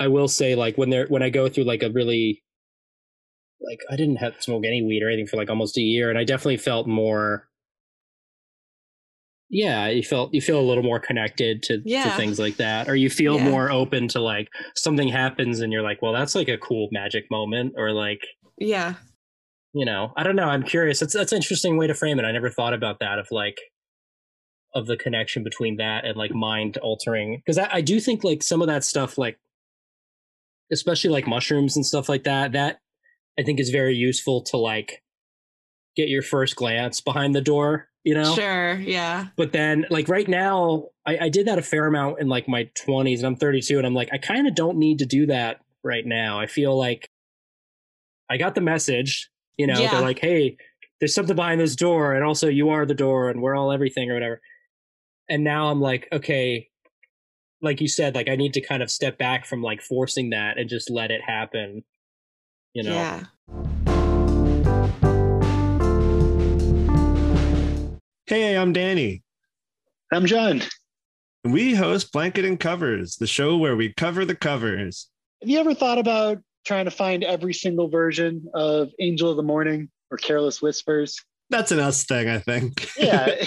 [0.00, 2.42] I will say, like when they're when I go through like a really
[3.60, 6.18] like I didn't have smoke any weed or anything for like almost a year, and
[6.18, 7.48] I definitely felt more.
[9.50, 12.94] Yeah, you felt you feel a little more connected to, to things like that, or
[12.94, 13.48] you feel Yeah.
[13.48, 17.24] more open to like something happens and you're like, well, that's like a cool magic
[17.30, 18.20] moment, or like
[18.58, 18.94] Yeah.
[19.72, 20.48] you know, I don't know.
[20.48, 21.00] I'm curious.
[21.00, 22.26] That's that's an interesting way to frame it.
[22.26, 23.56] I never thought about that of like
[24.74, 28.42] of the connection between that and like mind altering because I, I do think like
[28.42, 29.38] some of that stuff like
[30.70, 32.80] especially like mushrooms and stuff like that that
[33.38, 35.02] I think is very useful to like
[35.96, 38.34] get your first glance behind the door, you know.
[38.34, 38.74] Sure.
[38.74, 39.28] Yeah.
[39.36, 42.68] But then like right now, I, I did that a fair amount in like my
[42.76, 45.60] 20s and I'm 32 and I'm like I kind of don't need to do that
[45.82, 46.38] right now.
[46.38, 47.08] I feel like
[48.30, 49.92] I got the message, you know, Yeah.
[49.92, 50.58] they're like, "Hey,
[51.00, 54.10] there's something behind this door and also you are the door and we're all everything
[54.10, 54.40] or whatever."
[55.30, 56.68] And now I'm like, "Okay,
[57.60, 60.56] like you said, like I need to kind of step back from like forcing that
[60.56, 61.84] and just let it happen."
[62.72, 62.94] You know.
[62.94, 63.24] Yeah.
[68.26, 69.22] Hey, I'm Danny.
[70.12, 70.62] I'm John.
[71.44, 75.08] We host Blanket and Covers, the show where we cover the covers.
[75.42, 79.42] Have you ever thought about trying to find every single version of Angel of the
[79.42, 81.22] Morning or Careless Whispers?
[81.50, 82.90] That's an us thing, I think.
[82.98, 83.26] Yeah.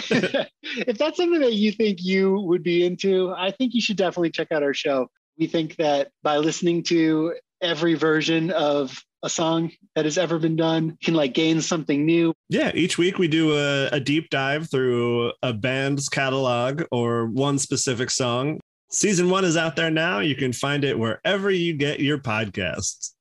[0.63, 4.31] if that's something that you think you would be into, I think you should definitely
[4.31, 5.07] check out our show.
[5.37, 10.55] We think that by listening to every version of a song that has ever been
[10.55, 12.33] done, can like gain something new.
[12.49, 17.59] yeah, each week we do a, a deep dive through a band's catalog or one
[17.59, 18.59] specific song.
[18.89, 20.19] Season one is out there now.
[20.19, 23.11] You can find it wherever you get your podcasts.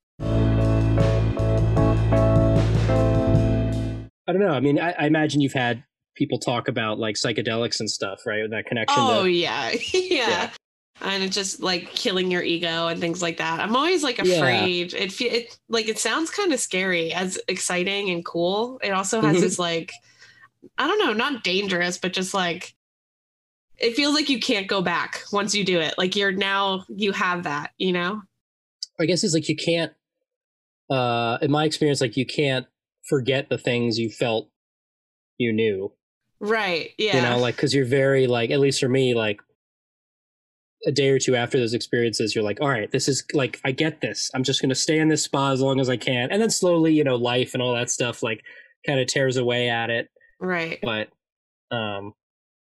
[4.29, 4.53] I don't know.
[4.53, 5.83] I mean, I, I imagine you've had
[6.17, 8.49] people talk about like psychedelics and stuff, right?
[8.51, 8.97] That connection.
[9.01, 9.71] Oh to, yeah.
[9.93, 10.29] yeah.
[10.29, 10.51] Yeah.
[11.03, 13.59] And it's just like killing your ego and things like that.
[13.61, 14.35] I'm always like Yeah.
[14.37, 14.93] afraid.
[14.93, 18.79] It fe- it like it sounds kind of scary as exciting and cool.
[18.83, 19.41] It also has Mhm.
[19.41, 19.93] this like
[20.77, 22.75] I don't know, not dangerous, but just like
[23.79, 25.95] it feels like you can't go back once you do it.
[25.97, 28.21] Like you're now you have that, you know?
[29.01, 29.93] I guess it's like you can't.
[30.91, 32.67] Uh, in my experience, like you can't
[33.09, 34.49] forget the things you felt
[35.39, 35.93] you knew.
[36.41, 36.91] Right.
[36.99, 37.17] Yeah.
[37.17, 39.41] You know, like because you're very like at least for me, like
[40.87, 43.73] a day or two after those experiences, you're like, all right, this is like I
[43.73, 44.31] get this.
[44.35, 46.93] I'm just gonna stay in this spa as long as I can, and then slowly,
[46.95, 48.41] you know, life and all that stuff like
[48.87, 50.09] kind of tears away at it.
[50.41, 50.79] right.
[50.83, 51.09] But
[51.71, 52.15] um,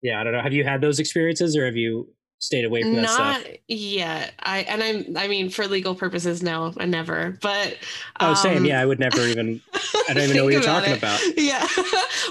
[0.03, 0.43] yeah, I don't know.
[0.43, 3.53] Have you had those experiences, or have you stayed away from that Not stuff?
[3.69, 4.33] yet.
[4.43, 7.39] I and I'm I mean for legal purposes, no, I never.
[7.41, 7.79] But
[8.21, 8.59] Oh, same.
[8.59, 9.61] um, Yeah, I would never even.
[10.09, 10.99] I don't even know what you're talking it.
[10.99, 11.21] about.
[11.37, 11.67] Yeah.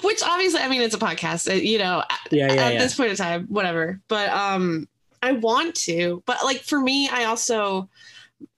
[0.03, 2.79] Which obviously, I mean, it's a podcast, uh, you know, Yeah, yeah, at yeah.
[2.79, 4.01] this point in time, whatever.
[4.09, 4.87] But um,
[5.23, 7.89] I want to, but like for me, I also,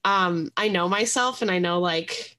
[0.04, 2.36] um, I know myself and I know like,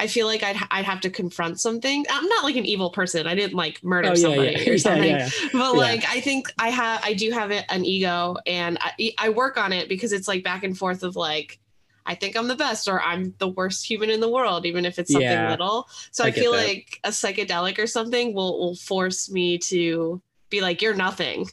[0.00, 2.06] I feel like I'd, I'd have to confront something.
[2.10, 3.26] I'm not like an evil person.
[3.26, 4.72] I didn't like murder Oh, yeah, somebody yeah.
[4.72, 5.10] or something.
[5.10, 5.28] yeah.
[5.52, 9.58] But like, I think I have, I do have an ego and I, I work
[9.58, 11.58] on it because it's like back and forth of like,
[12.06, 14.98] I think I'm the best or I'm the worst human in the world, even if
[14.98, 15.86] it's something little.
[16.12, 16.66] So I I, feel that.
[16.66, 21.46] like a psychedelic or something will, will force me to be like, you're nothing.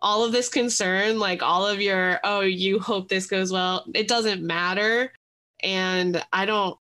[0.00, 4.08] All of this concern, like all of your, oh, you hope this goes well, it
[4.08, 5.12] doesn't matter.
[5.62, 6.78] And I don't,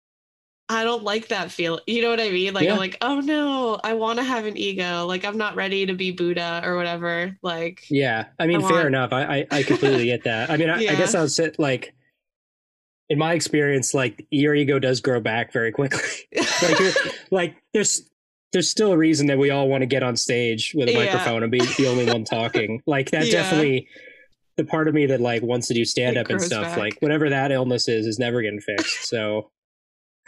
[0.72, 1.80] I don't like that feel.
[1.86, 2.54] You know what I mean?
[2.54, 2.72] Like Yeah.
[2.74, 5.04] I'm like, oh no, I want to have an ego.
[5.04, 7.36] Like I'm not ready to be Buddha or whatever.
[7.42, 9.12] Like Yeah, I mean, I fair want- enough.
[9.12, 10.48] I, I I completely get that.
[10.48, 11.92] I mean, I, I guess I'll say like,
[13.08, 16.00] in my experience, like your ego does grow back very quickly.
[16.62, 16.96] like,
[17.32, 18.08] like there's
[18.52, 20.98] there's still a reason that we all want to get on stage with a Yeah.
[21.06, 22.80] microphone and be the only one talking.
[22.86, 23.32] Like that Yeah.
[23.32, 23.88] definitely.
[24.56, 26.78] The part of me that like wants to do stand up and stuff, back.
[26.78, 29.08] like whatever that illness is, is never getting fixed.
[29.08, 29.50] So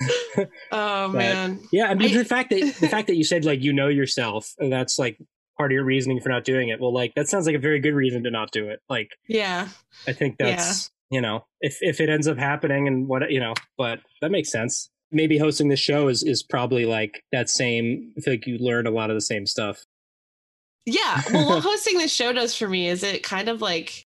[0.72, 1.60] oh man.
[1.72, 3.88] yeah, I mean I- the fact that the fact that you said like you know
[3.88, 5.18] yourself and that's like
[5.58, 6.80] part of your reasoning for not doing it.
[6.80, 8.80] Well, like that sounds like a very good reason to not do it.
[8.88, 9.68] Like Yeah.
[10.08, 13.54] I think that's you know if if it ends up happening and what you know,
[13.76, 14.88] but that makes sense.
[15.10, 18.12] Maybe hosting the show is is probably like that same.
[18.16, 19.84] I feel like you learn a lot of the same stuff.
[20.86, 21.20] Yeah.
[21.32, 24.06] Well, what hosting this show does for me is it kind of like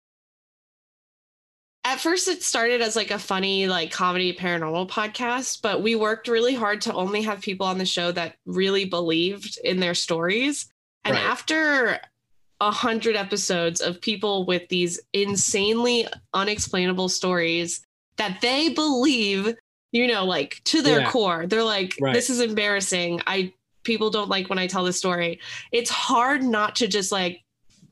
[1.86, 6.26] at first it started as like a funny like comedy paranormal podcast, but we worked
[6.26, 10.68] really hard to only have people on the show that really believed in their stories.
[11.04, 11.22] And Right.
[11.24, 12.00] after
[12.60, 19.54] a hundred episodes of people with these insanely unexplainable stories that they believe,
[19.92, 21.10] you know, like to their Yeah.
[21.12, 22.14] core, they're like, Right.
[22.14, 23.22] this is embarrassing.
[23.28, 23.52] I
[23.84, 25.38] people don't like when I tell this story.
[25.70, 27.42] It's hard not to just like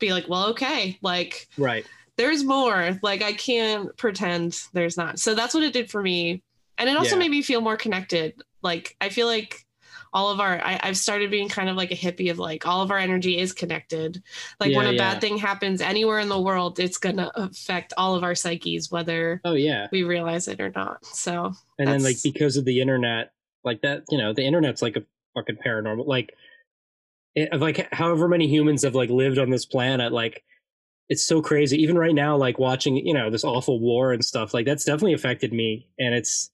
[0.00, 1.86] be like, well, okay, like Right.
[2.16, 2.98] There's more.
[3.02, 5.18] Like I can't pretend there's not.
[5.18, 6.42] So that's what it did for me.
[6.78, 7.20] And it also Yeah.
[7.20, 8.34] made me feel more connected.
[8.62, 9.64] Like I feel like
[10.12, 12.82] all of our I, I've started being kind of like a hippie of like all
[12.82, 14.22] of our energy is connected.
[14.60, 15.12] Like when a yeah.
[15.12, 19.40] bad thing happens anywhere in the world, it's gonna affect all of our psyches, whether
[19.44, 19.88] Oh yeah.
[19.90, 21.04] we realize it or not.
[21.04, 23.32] So And then like because of the internet,
[23.64, 25.02] like that, you know, the internet's like a
[25.34, 26.06] fucking paranormal.
[26.06, 26.32] Like,
[27.34, 30.44] it, of like however many humans have like lived on this planet, like
[31.08, 31.76] it's so crazy.
[31.82, 35.12] Even right now, like watching, you know, this awful war and stuff, like that's definitely
[35.12, 35.88] affected me.
[35.98, 36.50] And it's,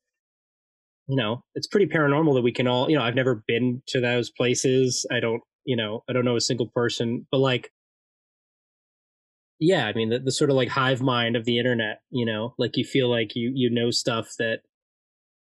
[1.07, 4.01] you know, it's pretty paranormal that we can all, you know, I've never been to
[4.01, 5.07] those places.
[5.11, 7.71] I don't, you know, I don't know a single person, but like,
[9.59, 12.55] yeah, I mean, the, the sort of like hive mind of the internet, you know,
[12.59, 14.61] like you feel like you, you know, stuff that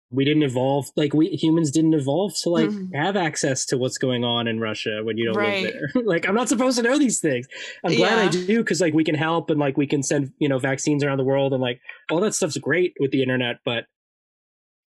[0.10, 2.96] we didn't evolve, like we humans didn't evolve to like Mhm.
[2.96, 5.64] have access to what's going on in Russia when you don't Right.
[5.64, 6.04] live there.
[6.06, 7.46] like, I'm not supposed to know these things.
[7.84, 10.48] I'm glad I do because like we can help and like we can send, you
[10.48, 13.58] know, vaccines around the world and like all that stuff's great with the internet.
[13.66, 13.86] But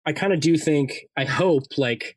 [0.05, 2.15] I kind of do think, I hope, like,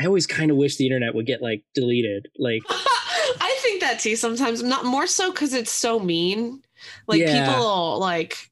[0.00, 2.26] I always kind of wish the internet would get like deleted.
[2.38, 4.62] Like, I think that too sometimes.
[4.62, 6.62] Not more so because it's so mean.
[7.06, 7.46] Like Yeah.
[7.46, 8.47] people like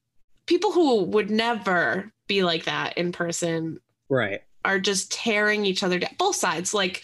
[0.47, 3.79] people who would never be like that in person
[4.09, 4.41] right.
[4.65, 6.15] are just tearing each other down.
[6.17, 6.73] Both sides.
[6.73, 7.03] Like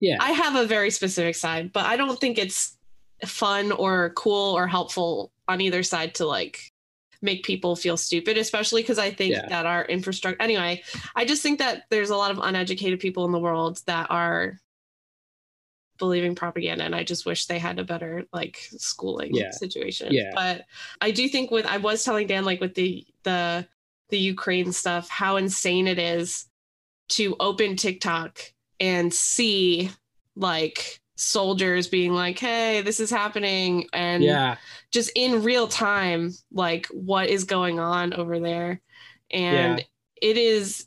[0.00, 0.16] Yeah.
[0.20, 2.76] I have a very specific side, but I don't think it's
[3.24, 6.70] fun or cool or helpful on either side to like
[7.22, 9.48] make people feel stupid, especially because I think Yeah.
[9.48, 10.82] that our infrastructure anyway,
[11.16, 14.58] I just think that there's a lot of uneducated people in the world that are
[15.98, 19.50] believing propaganda and I just wish they had a better like schooling Yeah.
[19.50, 20.12] situation.
[20.12, 20.30] Yeah.
[20.34, 20.64] But
[21.00, 23.66] I do think with I was telling Dan like with the the
[24.10, 26.46] the Ukraine stuff, how insane it is
[27.10, 28.38] to open TikTok
[28.80, 29.90] and see
[30.36, 33.86] like soldiers being like, hey, this is happening.
[33.92, 34.56] And yeah,
[34.90, 38.80] just in real time, like what is going on over there.
[39.30, 39.84] And Yeah.
[40.20, 40.86] it is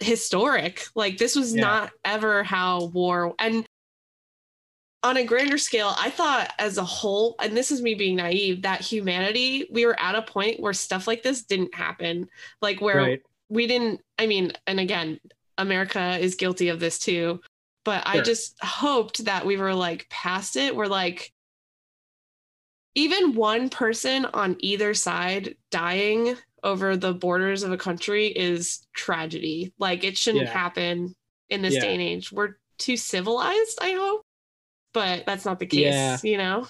[0.00, 0.84] historic.
[0.94, 1.60] Like this was Yeah.
[1.62, 3.64] not ever how war and
[5.02, 8.62] on a grander scale, I thought as a whole, and this is me being naive,
[8.62, 12.28] that humanity, we were at a point where stuff like this didn't happen.
[12.60, 13.22] Like where right.
[13.48, 15.18] we didn't, I mean, and again,
[15.58, 17.40] America is guilty of this too.
[17.84, 20.76] But I just hoped that we were like past it.
[20.76, 21.32] We're like,
[22.94, 29.72] even one person on either side dying over the borders of a country is tragedy.
[29.78, 30.52] Like it shouldn't Yeah.
[30.52, 31.16] happen
[31.48, 31.80] in this Yeah.
[31.80, 32.30] day and age.
[32.30, 34.24] We're too civilized, I hope.
[34.94, 36.18] But that's not the case, Yeah.
[36.22, 36.66] you know?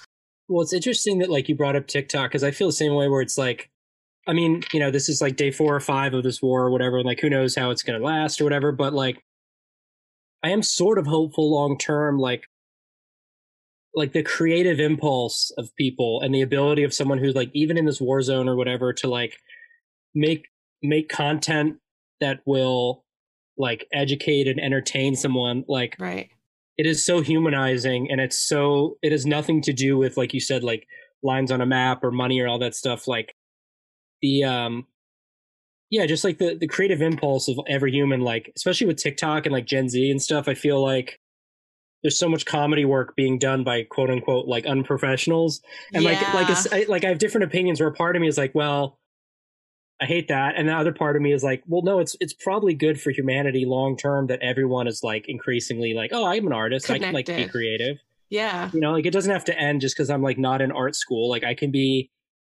[0.48, 3.08] Well, it's interesting that like you brought up TikTok because I feel the same way
[3.08, 3.70] where it's like,
[4.28, 6.70] I mean, you know, this is like day four or five of this war or
[6.70, 8.70] whatever, and like who knows how it's going to last or whatever.
[8.70, 9.22] But like,
[10.44, 12.44] I am sort of hopeful long term, like,
[13.94, 17.84] like the creative impulse of people and the ability of someone who's like even in
[17.84, 19.36] this war zone or whatever to like
[20.14, 20.46] make
[20.82, 21.76] make content
[22.20, 23.04] that will
[23.58, 26.30] like educate and entertain someone like Right.
[26.78, 30.40] It is so humanizing and it's so it has nothing to do with like you
[30.40, 30.86] said like
[31.22, 33.34] lines on a map or money or all that stuff like
[34.22, 34.86] the um
[35.90, 39.52] yeah just like the the creative impulse of every human like especially with tiktok and
[39.52, 41.18] like gen z and stuff i feel like
[42.02, 45.60] there's so much comedy work being done by quote unquote like unprofessionals
[45.94, 46.52] and like like Yeah.
[46.52, 48.98] it's, I, like i have different opinions where a part of me is like well
[50.02, 50.54] i hate that.
[50.56, 53.10] And the other part of me is like well no it's it's probably good for
[53.10, 56.90] humanity long term that everyone is like increasingly like oh i'm an artist.
[56.90, 57.98] I can like be creative.
[58.28, 58.70] Yeah.
[58.72, 60.96] you know like it doesn't have to end just because i'm like not in art
[60.96, 61.30] school.
[61.30, 62.10] Like i can be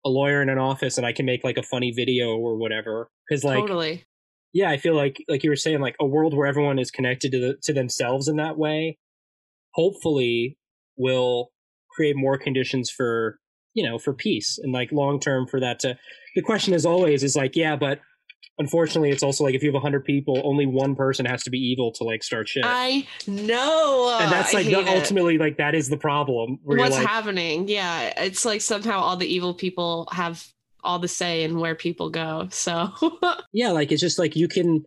[0.06, 3.10] a lawyer in an office and i can make like a funny video or whatever.
[3.28, 4.06] Because like totally.
[4.54, 7.32] yeah i feel like like you were saying like a world where everyone is connected
[7.32, 8.98] to the to themselves in that way
[9.74, 10.58] hopefully
[10.98, 11.52] will
[11.96, 13.40] create more conditions for
[13.78, 15.96] you know for peace and like long term for that to
[16.36, 18.00] the question is always is like yeah but
[18.58, 21.60] unfortunately it's also like if you have 100 people only one person has to be
[21.60, 22.64] evil to like start shit.
[22.66, 24.18] I know.
[24.20, 27.68] and that's like the, ultimately like that is the problem what's like happening?
[27.68, 30.44] Yeah it's like somehow all the evil people have
[30.84, 32.92] all the say in where people go so.
[33.54, 34.86] Yeah like it's just like you can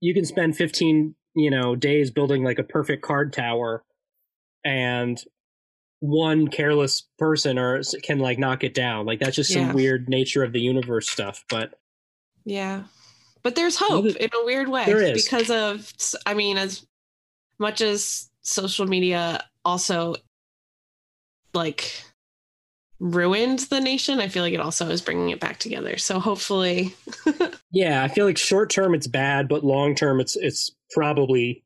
[0.00, 3.82] you can spend 15 you know days building like a perfect card tower
[4.62, 5.18] and
[6.00, 9.66] one careless person or can like knock it down like that's just Yeah.
[9.66, 11.74] some weird nature of the universe stuff but
[12.46, 12.84] yeah
[13.42, 15.22] but there's hope Well, in a weird way there is.
[15.22, 15.92] because of
[16.24, 16.86] i mean as
[17.58, 20.14] much as social media also
[21.52, 22.02] like
[22.98, 26.94] ruined the nation i feel like it also is bringing it back together so hopefully
[27.72, 31.64] yeah i feel like short term it's bad but long term it's it's probably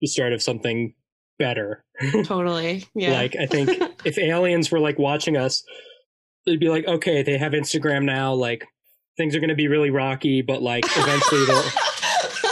[0.00, 0.92] the start of something
[1.38, 1.84] better.
[2.24, 2.84] Totally.
[2.94, 3.12] Yeah.
[3.12, 3.70] Like i think
[4.04, 5.62] if aliens were like watching us
[6.46, 8.64] they'd be like okay they have instagram now like
[9.16, 11.62] things are going to be really rocky but like eventually they'll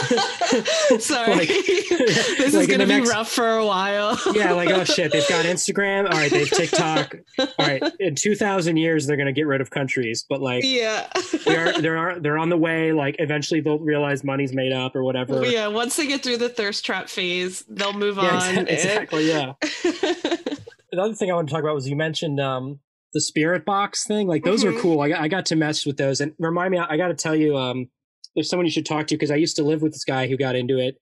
[0.99, 4.83] sorry Like- this like is gonna be next- rough for a while yeah, like oh
[4.83, 6.05] shit, they've got Instagram.
[6.05, 7.15] All right, they've TikTok.
[7.39, 11.07] All right, in two thousand years they're gonna get rid of countries, but like yeah
[11.45, 12.91] they are, they're are, they're on the way.
[12.93, 15.45] Like eventually they'll realize money's made up or whatever.
[15.45, 19.27] yeah once they get through the thirst trap phase they'll move Yeah, on exa- exactly.
[19.29, 19.53] Yeah.
[19.63, 22.79] The other thing I want to talk about was you mentioned um
[23.13, 24.27] the spirit box thing.
[24.27, 24.75] Like those Mhm.
[24.77, 24.99] are cool.
[25.01, 26.79] I got, I got to mess with those and remind me.
[26.79, 27.89] I got to tell you, um,
[28.35, 30.37] there's someone you should talk to because I used to live with this guy who
[30.37, 30.95] got into it,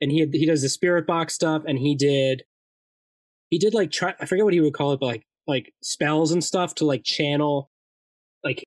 [0.00, 2.42] and he had, he does the spirit box stuff, and he did
[3.50, 6.32] he did like try I forget what he would call it, but like like spells
[6.32, 7.70] and stuff to like channel
[8.42, 8.64] like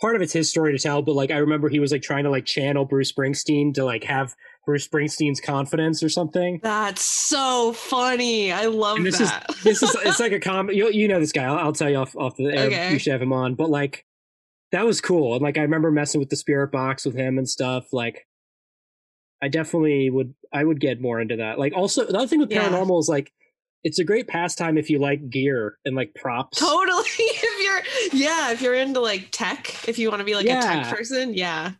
[0.00, 2.24] part of it's his story to tell, but like I remember he was like trying
[2.24, 4.34] to like channel Bruce Springsteen to like have
[4.66, 6.60] Bruce Springsteen's confidence or something.
[6.62, 10.76] that's so funny i love And this that is this is it's like a comedy.
[10.76, 11.44] You, you know this guy.
[11.44, 12.66] I'll, I'll tell you off off the air.
[12.66, 12.92] Okay.
[12.92, 13.54] You should have him on.
[13.54, 14.04] But like
[14.72, 15.34] that was cool.
[15.34, 17.92] And like I remember messing with the spirit box with him and stuff.
[17.92, 18.26] Like
[19.42, 20.34] I definitely would.
[20.52, 21.58] I would get more into that.
[21.58, 22.68] Like also the other thing with Yeah.
[22.68, 23.32] paranormal is like
[23.84, 26.58] it's a great pastime if you like gear and like props.
[26.58, 27.64] totally if
[28.12, 30.88] you're yeah if you're into like tech if you want to be like a tech
[30.96, 31.72] person yeah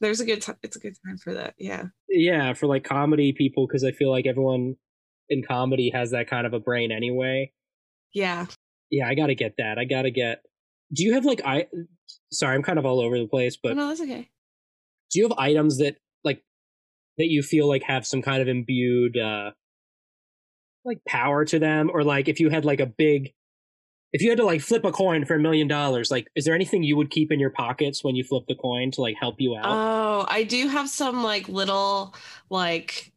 [0.00, 3.32] there's a good time it's a good time for that yeah Yeah, for like comedy
[3.34, 4.76] people because I feel like everyone
[5.28, 7.52] in comedy has that kind of a brain anyway.
[8.14, 8.46] yeah
[8.90, 9.78] Yeah, I got to get that.
[9.78, 10.42] I got to get.
[10.92, 11.66] Do you have like I?
[12.32, 14.28] Sorry, I'm kind of all over the place, but no that's okay
[15.12, 16.42] do you have items that like
[17.18, 19.50] that you feel like have some kind of imbued uh
[20.84, 23.32] like power to them or like if you had like a big
[24.12, 26.54] if you had to like flip a coin for a million dollars, like is there
[26.54, 29.36] anything you would keep in your pockets when you flip the coin to like help
[29.38, 29.64] you out?
[29.64, 32.14] Oh, I do have some like little
[32.50, 33.10] like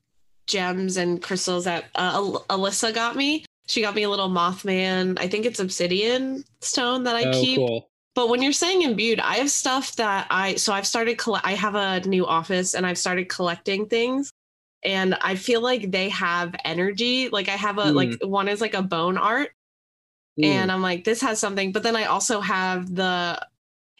[0.48, 3.44] gems and crystals that uh, Al- Alyssa got me.
[3.68, 5.18] She got me a little Mothman.
[5.20, 7.58] I think it's obsidian stone that I oh, keep.
[7.58, 7.90] cool.
[8.14, 11.54] But when you're saying imbued, I have stuff that I so I've started coll- I
[11.54, 14.32] have a new office and I've started collecting things
[14.84, 17.30] and I feel like they have energy.
[17.30, 17.96] Like I have a Mm.
[17.96, 19.50] like one is like a bone art
[20.40, 20.46] Mm.
[20.46, 23.46] and I'm like this has something, but then I also have the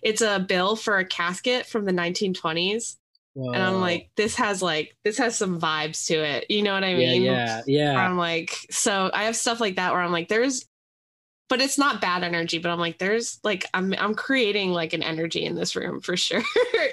[0.04, 2.98] it's a bill for a casket from the 1920s
[3.36, 6.46] and I'm like this has like this has some vibes to it.
[6.50, 7.22] You know what I mean?
[7.24, 7.94] yeah, yeah.
[7.96, 10.66] I'm like, so I have stuff like that where I'm like, there's,
[11.50, 12.58] but it's not bad energy.
[12.60, 16.16] But I'm like, there's like, I'm I'm creating like an energy in this room for
[16.26, 16.42] sure.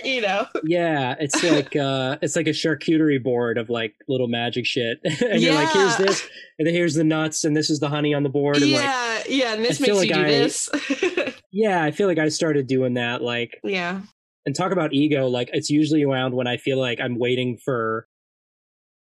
[0.05, 0.47] you know?
[0.65, 4.99] Yeah, it's like uh it's like a charcuterie board of like little magic shit.
[5.05, 6.29] and you're like, here's this,
[6.59, 8.57] and then here's the nuts, and this is the honey on the board.
[8.57, 9.55] And like yeah, yeah.
[9.55, 10.69] And this I makes you like do I- this.
[11.53, 13.23] yeah, I feel like I started doing that.
[13.23, 14.01] Like yeah.
[14.47, 18.07] And talk about ego, like it's usually around when I feel like I'm waiting for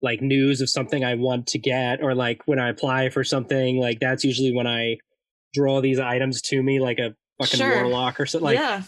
[0.02, 3.78] like news of something I want to get, or like when I apply for something,
[3.78, 4.98] like that's usually when I
[5.54, 7.82] draw these items to me like a fucking Sure.
[7.82, 8.44] warlock or something.
[8.44, 8.82] Like yeah.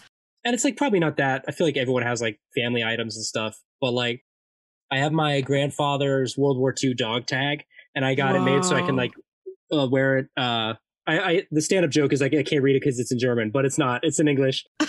[0.45, 1.43] and it's like probably not that.
[1.47, 4.23] I feel like everyone has like family items and stuff, but like
[4.91, 7.63] I have my grandfather's World War II dog tag,
[7.95, 9.11] and I got it made so I can like
[9.73, 10.27] uh, wear it.
[10.37, 10.75] Uh,
[11.07, 13.19] I, I the stand up joke is like I can't read it because it's in
[13.19, 14.01] German, but it's not.
[14.03, 14.65] It's in English.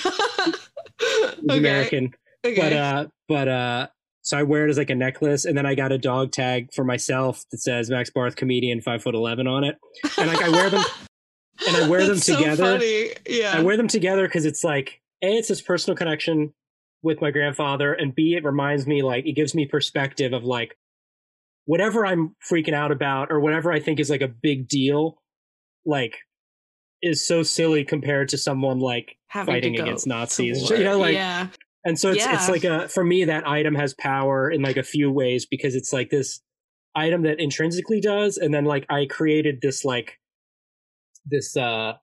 [1.38, 1.58] Okay.
[1.58, 2.14] American,
[2.44, 2.56] Okay.
[2.56, 3.86] but uh, but uh,
[4.22, 6.68] so I wear it as like a necklace, and then I got a dog tag
[6.74, 9.76] for myself that says Max Barth comedian five foot eleven on it,
[10.18, 10.84] and like I wear them
[11.66, 12.80] and I wear them That's so together.
[13.28, 13.54] Yeah.
[13.56, 16.52] I wear them together because it's like a it's this personal connection
[17.02, 20.76] with my grandfather, and b it reminds me like it gives me perspective of like
[21.64, 25.20] whatever I'm freaking out about or whatever I think is like a big deal,
[25.84, 26.16] like
[27.02, 30.68] is so silly compared to someone like Having fighting against Nazis.
[30.70, 31.48] You know, like yeah.
[31.84, 32.34] and so it's Yeah.
[32.34, 35.74] it's like a for me that item has power in like a few ways because
[35.74, 36.40] it's like this
[36.94, 40.18] item that intrinsically does, and then like I created this like
[41.26, 41.94] this uh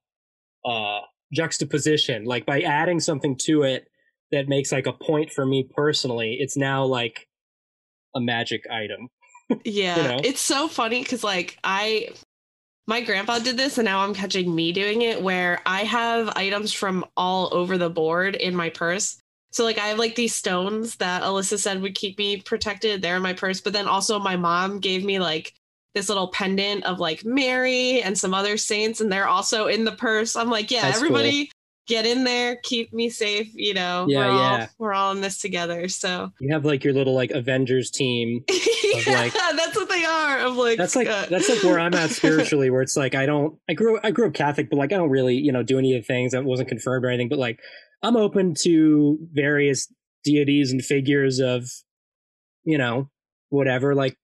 [0.64, 1.00] uh
[1.34, 3.88] juxtaposition like by adding something to it
[4.32, 6.38] that makes like a point for me personally.
[6.39, 7.28] It's now like
[8.16, 9.10] a magic item.
[9.64, 10.20] Yeah, know?
[10.24, 12.10] it's so funny because like I,
[12.88, 15.21] my grandpa did this, and now I'm catching me doing it.
[15.21, 19.17] Where I have items from all over the board in my purse.
[19.51, 23.01] So like I have like these stones that Alyssa said would keep me protected.
[23.01, 25.53] They're in my purse, but then also my mom gave me like
[25.93, 29.93] this little pendant of like Mary and some other saints, and they're also in the
[29.93, 30.36] purse.
[30.36, 31.51] I'm like, yeah, That's everybody.
[31.88, 33.51] Get in there, keep me safe.
[33.53, 34.67] You know, Yeah, we're all yeah.
[34.79, 35.88] we're all in this together.
[35.88, 38.43] So You have like your little like Avengers team.
[38.49, 40.39] yeah, like- that's what they are.
[40.39, 43.25] Of like That's like uh, that's like where I'm at spiritually, where it's like I
[43.25, 45.77] don't I grew I grew up Catholic, but like I don't really you know do
[45.77, 47.29] any of the things that wasn't confirmed or anything.
[47.29, 47.59] But like
[48.01, 49.91] I'm open to various
[50.23, 51.69] deities and figures of
[52.63, 53.09] you know
[53.49, 53.93] whatever.
[53.93, 54.17] Like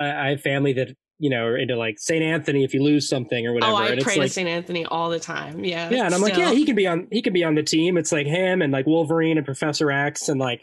[0.00, 3.08] I, I have family that you know are into like Saint Anthony if you lose
[3.08, 3.72] something or whatever.
[3.72, 5.64] Oh, I and pray it's to like Saint Anthony all the time.
[5.64, 5.88] Yeah.
[5.90, 7.96] yeah, and I'm like yeah he can be on he can be on the team.
[7.96, 10.62] It's like him and like Wolverine and Professor X and like.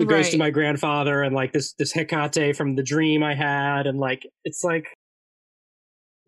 [0.00, 0.38] It goes to Right.
[0.38, 4.62] my grandfather and like this this Hecate from the dream I had and like it's
[4.62, 4.86] like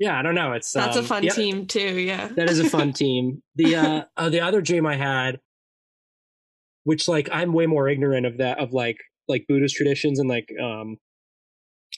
[0.01, 2.01] yeah I don't know it's That's um, a fun yeah, team too.
[2.01, 2.27] Yeah.
[2.35, 5.39] that is a fun team the uh, uh the other dream I had
[6.83, 8.97] which like I'm way more ignorant of that of like
[9.29, 10.97] like Buddhist traditions and like um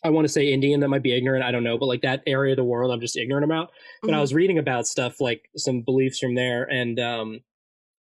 [0.05, 2.23] I want to say Indian that might be ignorant I don't know but like that
[2.27, 3.71] area of the world I'm just ignorant about
[4.03, 4.21] but I Mhm.
[4.21, 7.41] was reading about stuff like some beliefs from there, and um,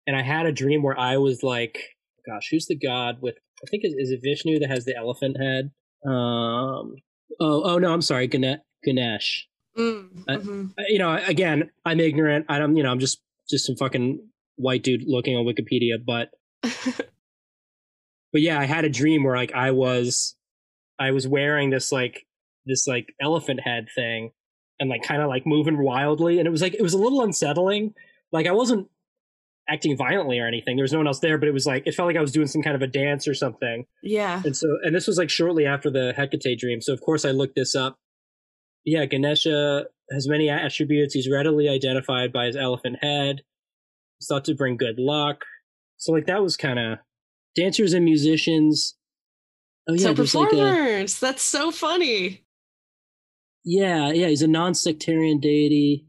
[0.07, 1.77] and I had a dream where I was like,
[2.25, 3.35] gosh, who's the god with?
[3.63, 5.71] I think is, is it Vishnu that has the elephant head?
[6.05, 6.95] Um,
[7.39, 8.59] oh, oh no, I'm sorry, Ganesh.
[8.83, 9.47] Ganesh.
[9.77, 10.65] Mm-hmm.
[10.77, 12.45] Uh, You know, again, I'm ignorant.
[12.49, 14.19] I don't, you know, I'm just just some fucking
[14.57, 16.29] white dude looking on Wikipedia, but
[18.31, 20.35] but yeah, I had a dream where like I was,
[21.03, 22.25] I was wearing this like
[22.65, 24.31] this like elephant head thing,
[24.79, 27.21] and like kind of like moving wildly, and it was like it was a little
[27.21, 27.93] unsettling.
[28.31, 28.87] Like I wasn't
[29.69, 30.75] acting violently or anything.
[30.75, 32.31] There was no one else there, but it was like it felt like I was
[32.31, 33.85] doing some kind of a dance or something.
[34.01, 34.41] yeah.
[34.43, 36.81] And so, and this was like shortly after the Hecate dream.
[36.81, 37.97] So of course I looked this up.
[38.85, 41.13] Yeah, Ganesha has many attributes.
[41.13, 43.43] He's readily identified by his elephant head.
[44.19, 45.45] He's thought to bring good luck.
[45.97, 46.99] So like that was kind of
[47.55, 48.95] dancers and musicians.
[49.87, 51.19] Oh yeah, so there's like a performers.
[51.19, 52.43] That's so funny.
[53.65, 54.27] yeah, yeah.
[54.27, 56.05] He's a non-sectarian deity.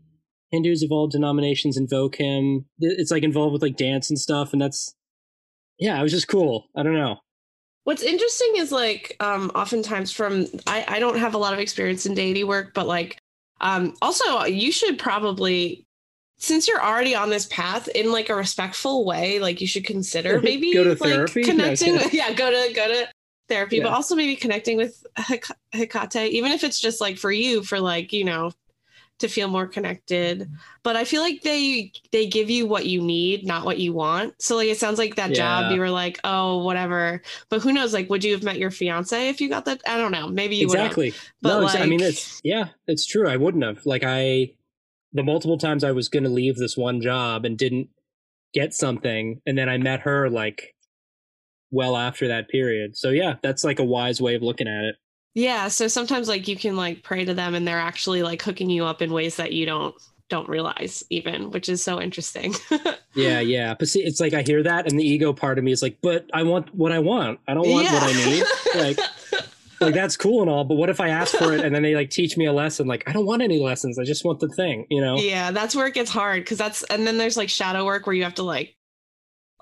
[0.51, 2.67] Hindus of all denominations invoke him.
[2.79, 4.95] It's like involved with like dance and stuff, and that's
[5.79, 6.69] yeah, it was just cool.
[6.77, 7.19] I don't know.
[7.83, 12.07] What's interesting is like um oftentimes from I I don't have a lot of experience
[12.07, 13.19] in deity work, but like
[13.61, 15.85] um also you should probably
[16.37, 20.41] since you're already on this path in like a respectful way, like you should consider
[20.43, 21.43] maybe Go to like therapy?
[21.43, 21.95] No, connecting.
[21.95, 22.05] kidding.
[22.05, 23.09] with, yeah, go to go to
[23.49, 23.95] therapy, but Yeah.
[23.95, 28.13] also maybe connecting with Hik- Hecate, even if it's just like for you, for like
[28.13, 28.53] you know,
[29.21, 30.41] to feel more connected.
[30.41, 30.55] Mm-hmm.
[30.83, 34.35] But I feel like they they give you what you need, not what you want.
[34.43, 37.23] So like it sounds like that job you were like, oh whatever.
[37.49, 37.93] But who knows?
[37.95, 39.81] Like, would you have met your fiance if you got that?
[39.87, 40.29] I don't know.
[40.29, 41.15] Maybe you would exactly.
[41.43, 43.29] But no, exa- I mean, it's yeah, it's true.
[43.29, 43.87] I wouldn't have.
[43.87, 44.51] Like I,
[45.13, 47.89] the multiple times I was going to leave this one job and didn't
[48.53, 50.74] get something, and then I met her like
[51.75, 52.97] well after that period.
[52.97, 54.97] So yeah, that's like a wise way of looking at it.
[55.35, 58.71] Yeah, so sometimes like you can like pray to them and they're actually like hooking
[58.71, 59.95] you up in ways that you don't
[60.31, 62.55] don't realize even, which is so interesting.
[63.15, 63.75] Yeah, yeah.
[63.79, 65.99] But see, it's like I hear that, and the ego part of me is like,
[66.03, 67.39] but I want what I want.
[67.47, 68.45] I don't want what I need.
[68.75, 68.99] Like,
[69.81, 71.95] like that's cool and all, but what if I ask for it and then they
[71.95, 72.89] like teach me a lesson?
[72.89, 74.01] Like, I don't want any lessons.
[74.01, 74.85] I just want the thing.
[74.91, 75.17] You know?
[75.17, 78.17] yeah, that's where it gets hard cuz that's and then there's like shadow work where
[78.17, 78.74] you have to like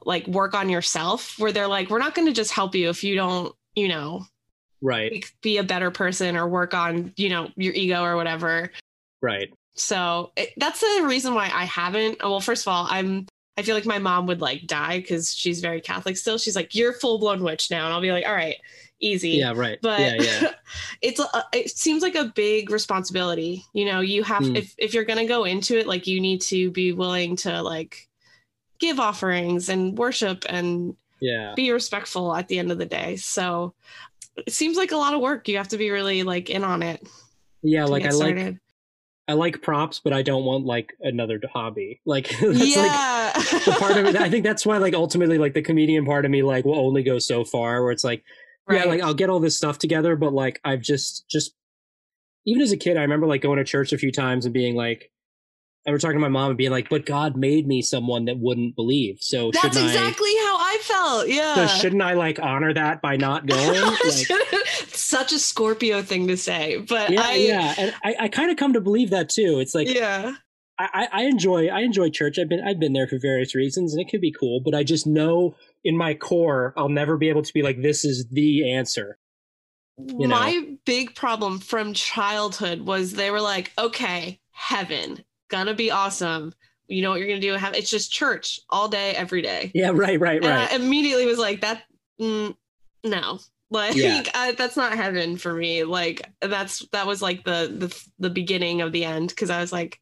[0.04, 3.02] like work on yourself where they're like we're not going to just help you if
[3.04, 4.24] you don't, you know,
[4.80, 5.10] Right.
[5.12, 8.70] be- be a better person or work on, you know, your ego or whatever.
[9.20, 9.52] Right.
[9.74, 12.18] So it, that's the reason why I haven't.
[12.22, 13.26] Well, first of all, I'm.
[13.58, 16.38] I feel like my mom would like die because she's very Catholic still.
[16.38, 18.56] She's like, "You're full blown witch now," and I'll be like, "All right,
[19.00, 19.52] easy." Yeah.
[19.54, 19.78] Right.
[19.82, 20.14] But yeah.
[20.22, 20.50] Yeah.
[21.02, 23.64] it's a, it seems like a big responsibility.
[23.74, 24.56] You know, you have Hmm.
[24.56, 28.08] if if you're gonna go into it, like you need to be willing to like
[28.82, 31.54] give offerings and worship and Yeah.
[31.56, 33.16] be respectful at the end of the day.
[33.16, 33.72] So
[34.36, 35.48] it seems like a lot of work.
[35.48, 37.06] You have to be really like in on it.
[37.62, 37.84] Yeah.
[37.86, 38.56] Like I get like.
[39.28, 42.00] I like props, but I don't want like another hobby.
[42.04, 42.42] Like that's
[42.76, 44.16] like the part of it.
[44.16, 47.04] I think that's why like ultimately like the comedian part of me like will only
[47.04, 48.24] go so far where it's like
[48.68, 51.54] yeah like I'll get all this stuff together, but like I've just just
[52.46, 54.74] even as a kid I remember like going to church a few times and being
[54.74, 55.11] like.
[55.86, 58.38] I were talking to my mom and being like, "But God made me someone that
[58.38, 61.28] wouldn't believe, so That's exactly how I felt.
[61.28, 61.54] Yeah.
[61.54, 63.80] So shouldn't I like honor that by not going?
[63.80, 64.02] Like,
[64.88, 68.56] Such a Scorpio thing to say, but yeah, I yeah, and I, I kind of
[68.56, 69.58] come to believe that too.
[69.58, 70.34] It's like yeah.
[70.78, 72.38] I, I I enjoy I enjoy church.
[72.38, 74.60] I've been I've been there for various reasons, and it could be cool.
[74.60, 78.04] But I just know in my core I'll never be able to be like this
[78.04, 79.18] is the answer.
[80.28, 80.28] know.
[80.28, 86.52] My big problem from childhood was they were like, okay, heaven, gonna be awesome.
[86.88, 87.52] You know what you're gonna do?
[87.52, 89.70] Have it's just church all day, every day.
[89.74, 90.72] Yeah, right, right, And right.
[90.72, 91.82] I immediately was like, that,
[92.20, 92.56] mm,
[93.04, 93.38] no,
[93.70, 94.22] like Yeah.
[94.34, 95.84] I, that's not heaven for me.
[95.84, 99.72] Like that's that was like the the the beginning of the end because I was
[99.72, 100.00] like,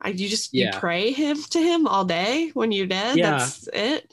[0.00, 3.16] I you just you pray him to him all day when you're dead.
[3.16, 3.38] Yeah.
[3.38, 4.12] That's it.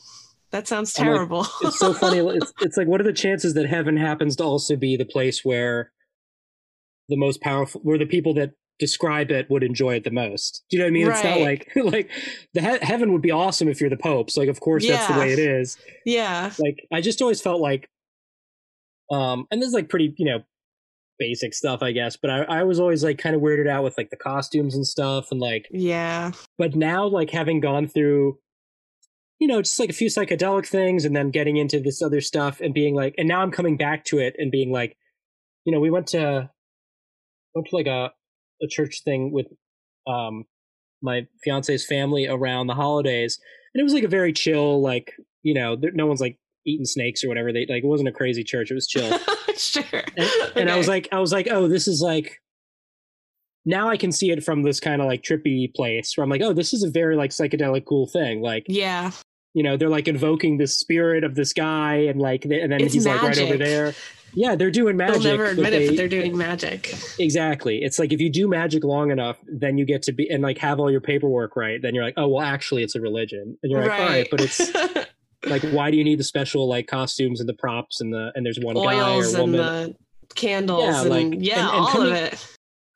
[0.52, 1.46] That sounds I'm like, terrible.
[1.62, 2.20] it's so funny.
[2.38, 5.44] It's it's like what are the chances that heaven happens to also be the place
[5.46, 5.92] where
[7.10, 10.64] the most powerful, where the people that describe it would enjoy it the most?
[10.70, 11.08] Do you know what I mean?
[11.10, 12.10] It's not like like
[12.54, 14.30] the he- heaven would be awesome if you're the Pope.
[14.30, 15.78] So like, of course, that's the way it is.
[16.06, 16.52] yeah.
[16.60, 17.90] like I just always felt like
[19.12, 20.44] um and this is like pretty, you know,
[21.20, 23.98] basic stuff, I guess, but I, I was always like kind of weirded out with
[23.98, 26.32] like the costumes and stuff and like Yeah.
[26.58, 28.38] but now like having gone through
[29.40, 32.60] you know, just like a few psychedelic things and then getting into this other stuff
[32.60, 34.98] and being like and now I'm coming back to it and being like,
[35.66, 36.50] you know, we went to
[37.56, 38.12] went to like a
[38.62, 39.48] a church thing with
[40.08, 40.46] um
[41.02, 43.40] my fiance's family around the holidays
[43.74, 46.86] and it was like a very chill like you know there, no one's like eating
[46.86, 49.18] snakes or whatever they like it wasn't a crazy church it was chill
[49.58, 49.84] sure.
[49.94, 52.42] and, and I was like, I was like, oh, this is like.
[53.66, 56.42] Now I can see it from this kind of like trippy place where I'm like,
[56.42, 58.42] oh, this is a very like psychedelic cool thing.
[58.42, 59.12] Like, yeah.
[59.54, 62.94] you know, they're like invoking the spirit of this guy, and like, and then It's
[62.94, 63.94] he's like right over there.
[64.40, 65.24] Yeah, they're doing magic.
[65.24, 66.94] They'll never admit it, they- but they're doing magic.
[67.18, 67.80] exactly.
[67.82, 70.60] It's like if you do magic long enough, then you get to be and like
[70.60, 71.82] have all your paperwork right.
[71.82, 74.40] Then you're like, oh, well, actually, it's a religion, and you're like, all right, but
[74.42, 74.60] it's
[75.48, 78.46] like, why do you need the special like costumes and the props and the and
[78.46, 79.60] there's one guy oils or and woman
[80.28, 82.48] the candles Yeah, and like- yeah, and- and all coming- of it.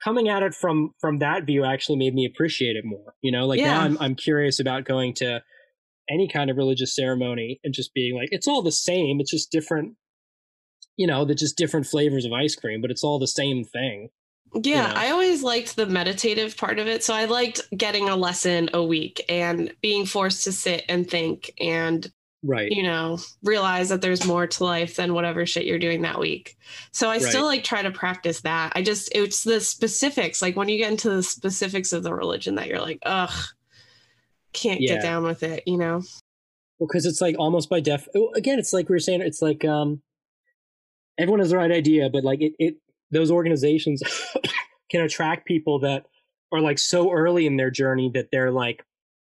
[0.04, 3.46] coming at it from from that view actually made me appreciate it more you know
[3.48, 5.42] like now I'm, I'm curious about going to
[6.10, 9.50] any kind of religious ceremony and just being like it's all the same it's just
[9.52, 9.94] different
[11.02, 14.10] you know they're just different flavors of ice cream but it's all the same thing
[14.54, 14.94] Yeah, know.
[15.04, 17.04] I always liked the meditative part of it.
[17.06, 21.54] So I liked getting a lesson a week and being forced to sit and think
[21.60, 22.12] and,
[22.44, 26.20] right you know, realize that there's more to life than whatever shit you're doing that
[26.20, 26.58] week.
[26.92, 28.74] So I still like try to practice that.
[28.76, 30.42] I just, it's the specifics.
[30.42, 33.38] Like when you get into the specifics of the religion that you're like, ugh,
[34.52, 34.96] can't Yeah.
[34.96, 36.02] get down with it, you know?
[36.80, 39.64] because it's like almost by def oh, again it's like we are saying it's like
[39.64, 40.02] um
[41.22, 42.76] everyone has the right idea but like it, it
[43.12, 44.02] those organizations
[44.92, 46.06] can attract people that
[46.52, 48.84] are like so early in their journey that they're like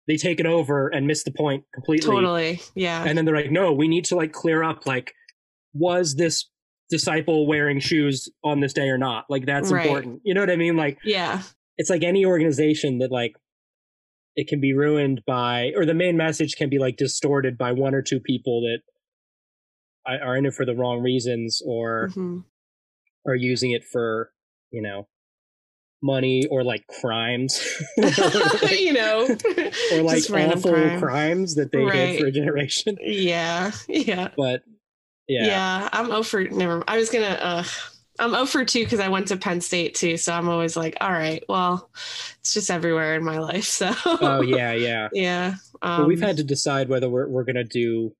[0.06, 2.10] they take it over and miss the point completely.
[2.10, 2.60] Totally.
[2.74, 3.04] Yeah.
[3.06, 5.14] And then they're like, no, we need to like clear up like
[5.72, 6.48] was this
[6.90, 9.24] disciple wearing shoes on this day or not?
[9.30, 9.86] Like that's Right.
[9.86, 10.20] important.
[10.24, 10.76] You know what I mean?
[10.76, 11.42] Like yeah.
[11.78, 13.32] it's like any organization that like
[14.36, 17.94] it can be ruined by or the main message can be like distorted by one
[17.94, 18.80] or two people that
[20.06, 22.44] are in it for the wrong reasons or Mhm.
[23.26, 24.30] are using it for
[24.70, 25.06] you know
[26.02, 27.62] money or like crimes
[28.70, 29.22] you know.
[29.92, 31.00] or like awful crime.
[31.00, 31.92] crimes that they Right.
[32.12, 33.70] did for a generation Yeah.
[33.88, 34.28] Yeah.
[34.36, 34.62] but
[35.26, 35.46] Yeah.
[35.46, 36.44] yeah, I'm over.
[36.48, 36.84] Never.
[36.86, 37.38] I was gonna.
[37.40, 37.64] Uh,
[38.18, 40.16] I'm over two because I went to Penn State too.
[40.18, 41.90] So I'm always like, all right, well,
[42.40, 43.64] it's just everywhere in my life.
[43.64, 43.92] So.
[44.04, 45.54] oh yeah yeah yeah.
[45.82, 48.14] Um, we've had to decide whether we're, we're gonna do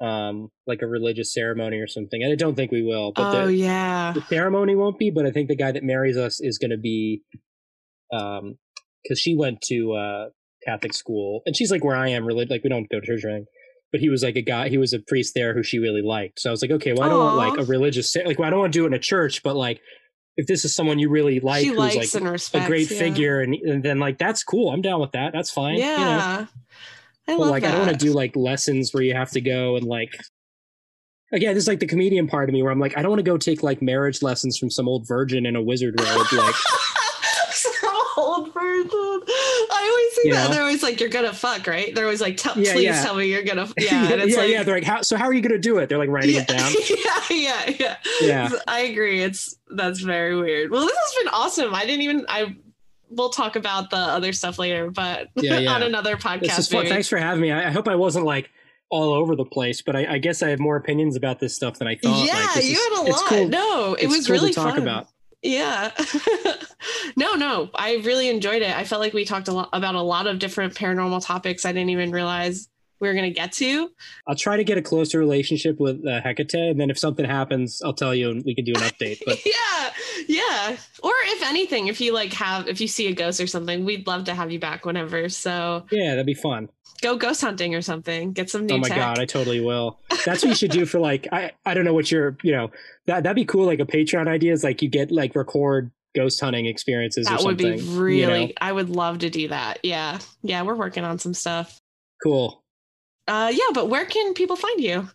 [0.00, 3.46] um like a religious ceremony or something and i don't think we will but Oh
[3.46, 4.12] the, yeah.
[4.12, 7.22] the ceremony won't be but i think the guy that marries us is gonna be
[8.12, 8.58] um
[9.02, 10.28] because she went to uh
[10.64, 13.24] catholic school and she's like where i am really like we don't go to church
[13.24, 13.46] or anything
[13.90, 16.38] but he was like a guy he was a priest there who she really liked
[16.38, 18.50] so i was like okay well i don't want like a religious like well, i
[18.50, 19.80] don't want to do it in a church but like
[20.36, 22.98] if this is someone you really like she who's like and a great yeah.
[22.98, 26.48] figure and, and then like that's cool i'm down with that that's fine you know?
[27.28, 27.34] Yeah.
[27.34, 27.74] I but love like that.
[27.74, 30.14] I don't want to do like lessons where you have to go and like
[31.32, 33.20] again, this is like the comedian part of me where I'm like, I don't want
[33.20, 36.26] to go take like marriage lessons from some old virgin in a wizard robe.
[36.32, 36.54] Like,
[37.50, 37.72] Some
[38.16, 38.90] old version.
[38.92, 40.48] I always see You that.
[40.48, 40.54] know?
[40.54, 41.92] They're always like, "You're gonna fuck," right?
[41.94, 43.02] They're always like, tell, Yeah, "Please yeah.
[43.02, 44.62] tell me you're gonna." Yeah, and it's yeah, like, yeah.
[44.62, 45.02] They're like, how?
[45.02, 45.88] So how are you gonna do it?
[45.88, 46.72] They're like writing yeah, it down.
[46.88, 47.96] yeah, yeah, yeah.
[48.20, 48.58] Yeah.
[48.68, 49.22] I agree.
[49.22, 50.70] It's that's very weird.
[50.70, 51.74] Well, this has been awesome.
[51.74, 52.26] I didn't even.
[52.28, 52.54] I.
[53.10, 55.72] We'll talk about the other stuff later, but Yeah, yeah.
[55.72, 56.40] on another podcast.
[56.40, 56.86] This is fun.
[56.86, 57.50] Thanks for having me.
[57.50, 58.50] I, I hope I wasn't like
[58.90, 61.78] all over the place, but I, I guess I have more opinions about this stuff
[61.78, 62.26] than I thought.
[62.26, 63.28] yeah, Like, you is- had a lot.
[63.28, 63.48] Cool.
[63.48, 64.82] No, it it's was cool really to talk fun.
[64.82, 65.08] about.
[65.42, 65.92] Yeah.
[67.16, 68.76] no, no, I really enjoyed it.
[68.76, 71.72] I felt like we talked a lot about a lot of different paranormal topics I
[71.72, 72.68] didn't even realize
[73.00, 73.90] we were going to get to.
[74.26, 77.80] I'll try to get a closer relationship with uh, Hecate, and then if something happens,
[77.84, 79.20] I'll tell you and we can do an update.
[79.24, 79.90] But yeah.
[80.26, 80.76] Yeah.
[81.02, 84.06] Or if anything, if you like have if you see a ghost or something, we'd
[84.06, 85.28] love to have you back whenever.
[85.28, 86.68] So yeah, that'd be fun.
[87.02, 88.32] go ghost hunting or something.
[88.32, 88.98] Get some new oh my tech.
[88.98, 90.00] god, I totally will.
[90.24, 92.70] That's what you should do for like I I don't know what your you know
[93.06, 93.66] that that'd be cool.
[93.66, 97.28] Like a Patreon idea is like you get like record ghost hunting experiences.
[97.28, 98.52] or that would be you really know?
[98.60, 99.78] I would love to do that.
[99.82, 100.18] Yeah.
[100.42, 101.78] Yeah, we're working on some stuff.
[102.22, 102.64] cool.
[103.28, 105.08] Uh yeah, but where can people find you?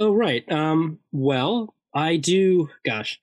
[0.00, 0.50] Oh right.
[0.50, 0.98] Um.
[1.12, 2.70] Well, I do.
[2.84, 3.20] Gosh,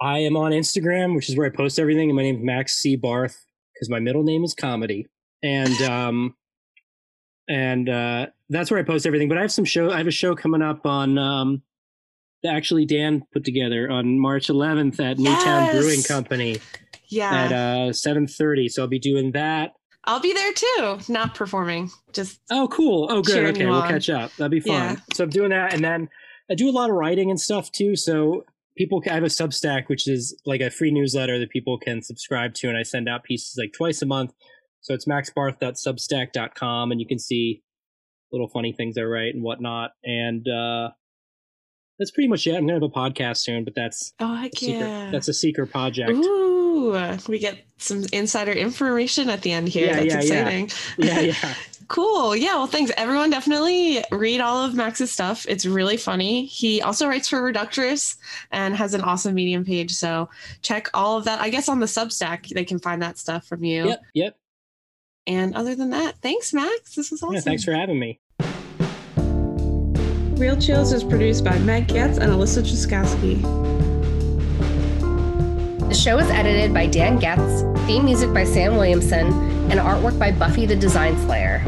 [0.00, 2.74] I am on Instagram, which is where I post everything, and my name is Max
[2.76, 5.06] C Barth because my middle name is comedy,
[5.42, 6.36] and um,
[7.48, 9.28] and uh, that's where I post everything.
[9.28, 9.90] But I have some show.
[9.90, 11.62] I have a show coming up on um,
[12.46, 15.76] actually Dan put together on March 11th at Newtown Yes!
[15.76, 16.58] Brewing Company
[17.08, 17.30] Yeah.
[17.34, 18.68] at uh 7:30.
[18.70, 19.72] So I'll be doing that.
[20.08, 20.98] I'll be there too.
[21.08, 21.90] Not performing.
[22.12, 23.06] Just Oh, cool.
[23.10, 23.44] Oh, good.
[23.54, 23.88] Okay, we'll on.
[23.90, 24.34] catch up.
[24.36, 24.72] That'd be fun.
[24.74, 24.96] Yeah.
[25.14, 26.08] So I'm doing that, and then
[26.50, 27.94] I do a lot of writing and stuff too.
[27.94, 28.44] So
[28.76, 32.54] people, I have a Substack, which is like a free newsletter that people can subscribe
[32.54, 34.32] to, and I send out pieces like twice a month.
[34.80, 37.62] So it's maxbarth.substack.com, and you can see
[38.32, 39.90] little funny things I write and whatnot.
[40.04, 40.90] And uh
[41.98, 42.54] that's pretty much it.
[42.54, 44.78] I'm gonna have a podcast soon, but that's oh heck a secret.
[44.80, 45.10] yeah.
[45.10, 46.10] That's a secret project.
[46.12, 46.47] Ooh,
[47.28, 49.86] we get some insider information at the end here.
[49.86, 50.48] Yeah, That's yeah, yeah.
[50.48, 50.70] exciting.
[50.98, 51.54] Yeah, yeah.
[51.88, 52.36] Cool.
[52.36, 52.56] Yeah.
[52.56, 52.92] Well, thanks.
[52.98, 55.46] Everyone definitely read all of Max's stuff.
[55.48, 56.44] It's really funny.
[56.44, 58.18] He also writes for Reductress
[58.52, 59.92] and has an awesome Medium page.
[59.92, 60.28] So
[60.60, 61.40] check all of that.
[61.40, 63.88] I guess on the Substack, they can find that stuff from you.
[63.88, 64.36] Yep, yep.
[65.26, 66.94] And other than that, thanks, Max.
[66.94, 67.36] This was awesome.
[67.36, 68.20] Yeah, thanks for having me.
[70.38, 73.67] Real Chills is produced by Meg Getz and Alyssa Truskowski.
[75.88, 79.28] The show is edited by Dan Getz, theme music by Sam Williamson,
[79.70, 81.62] and artwork by Buffy the Design Slayer.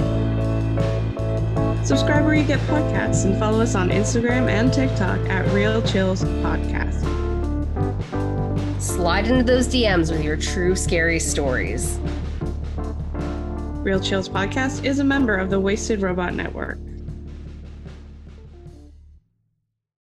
[1.86, 6.22] Subscribe where you get podcasts and follow us on Instagram and TikTok at Real Chills
[6.22, 7.00] Podcast.
[8.78, 11.98] Slide into those DMs with your true scary stories.
[13.82, 16.78] Real Chills Podcast is a member of the Wasted Robot Network.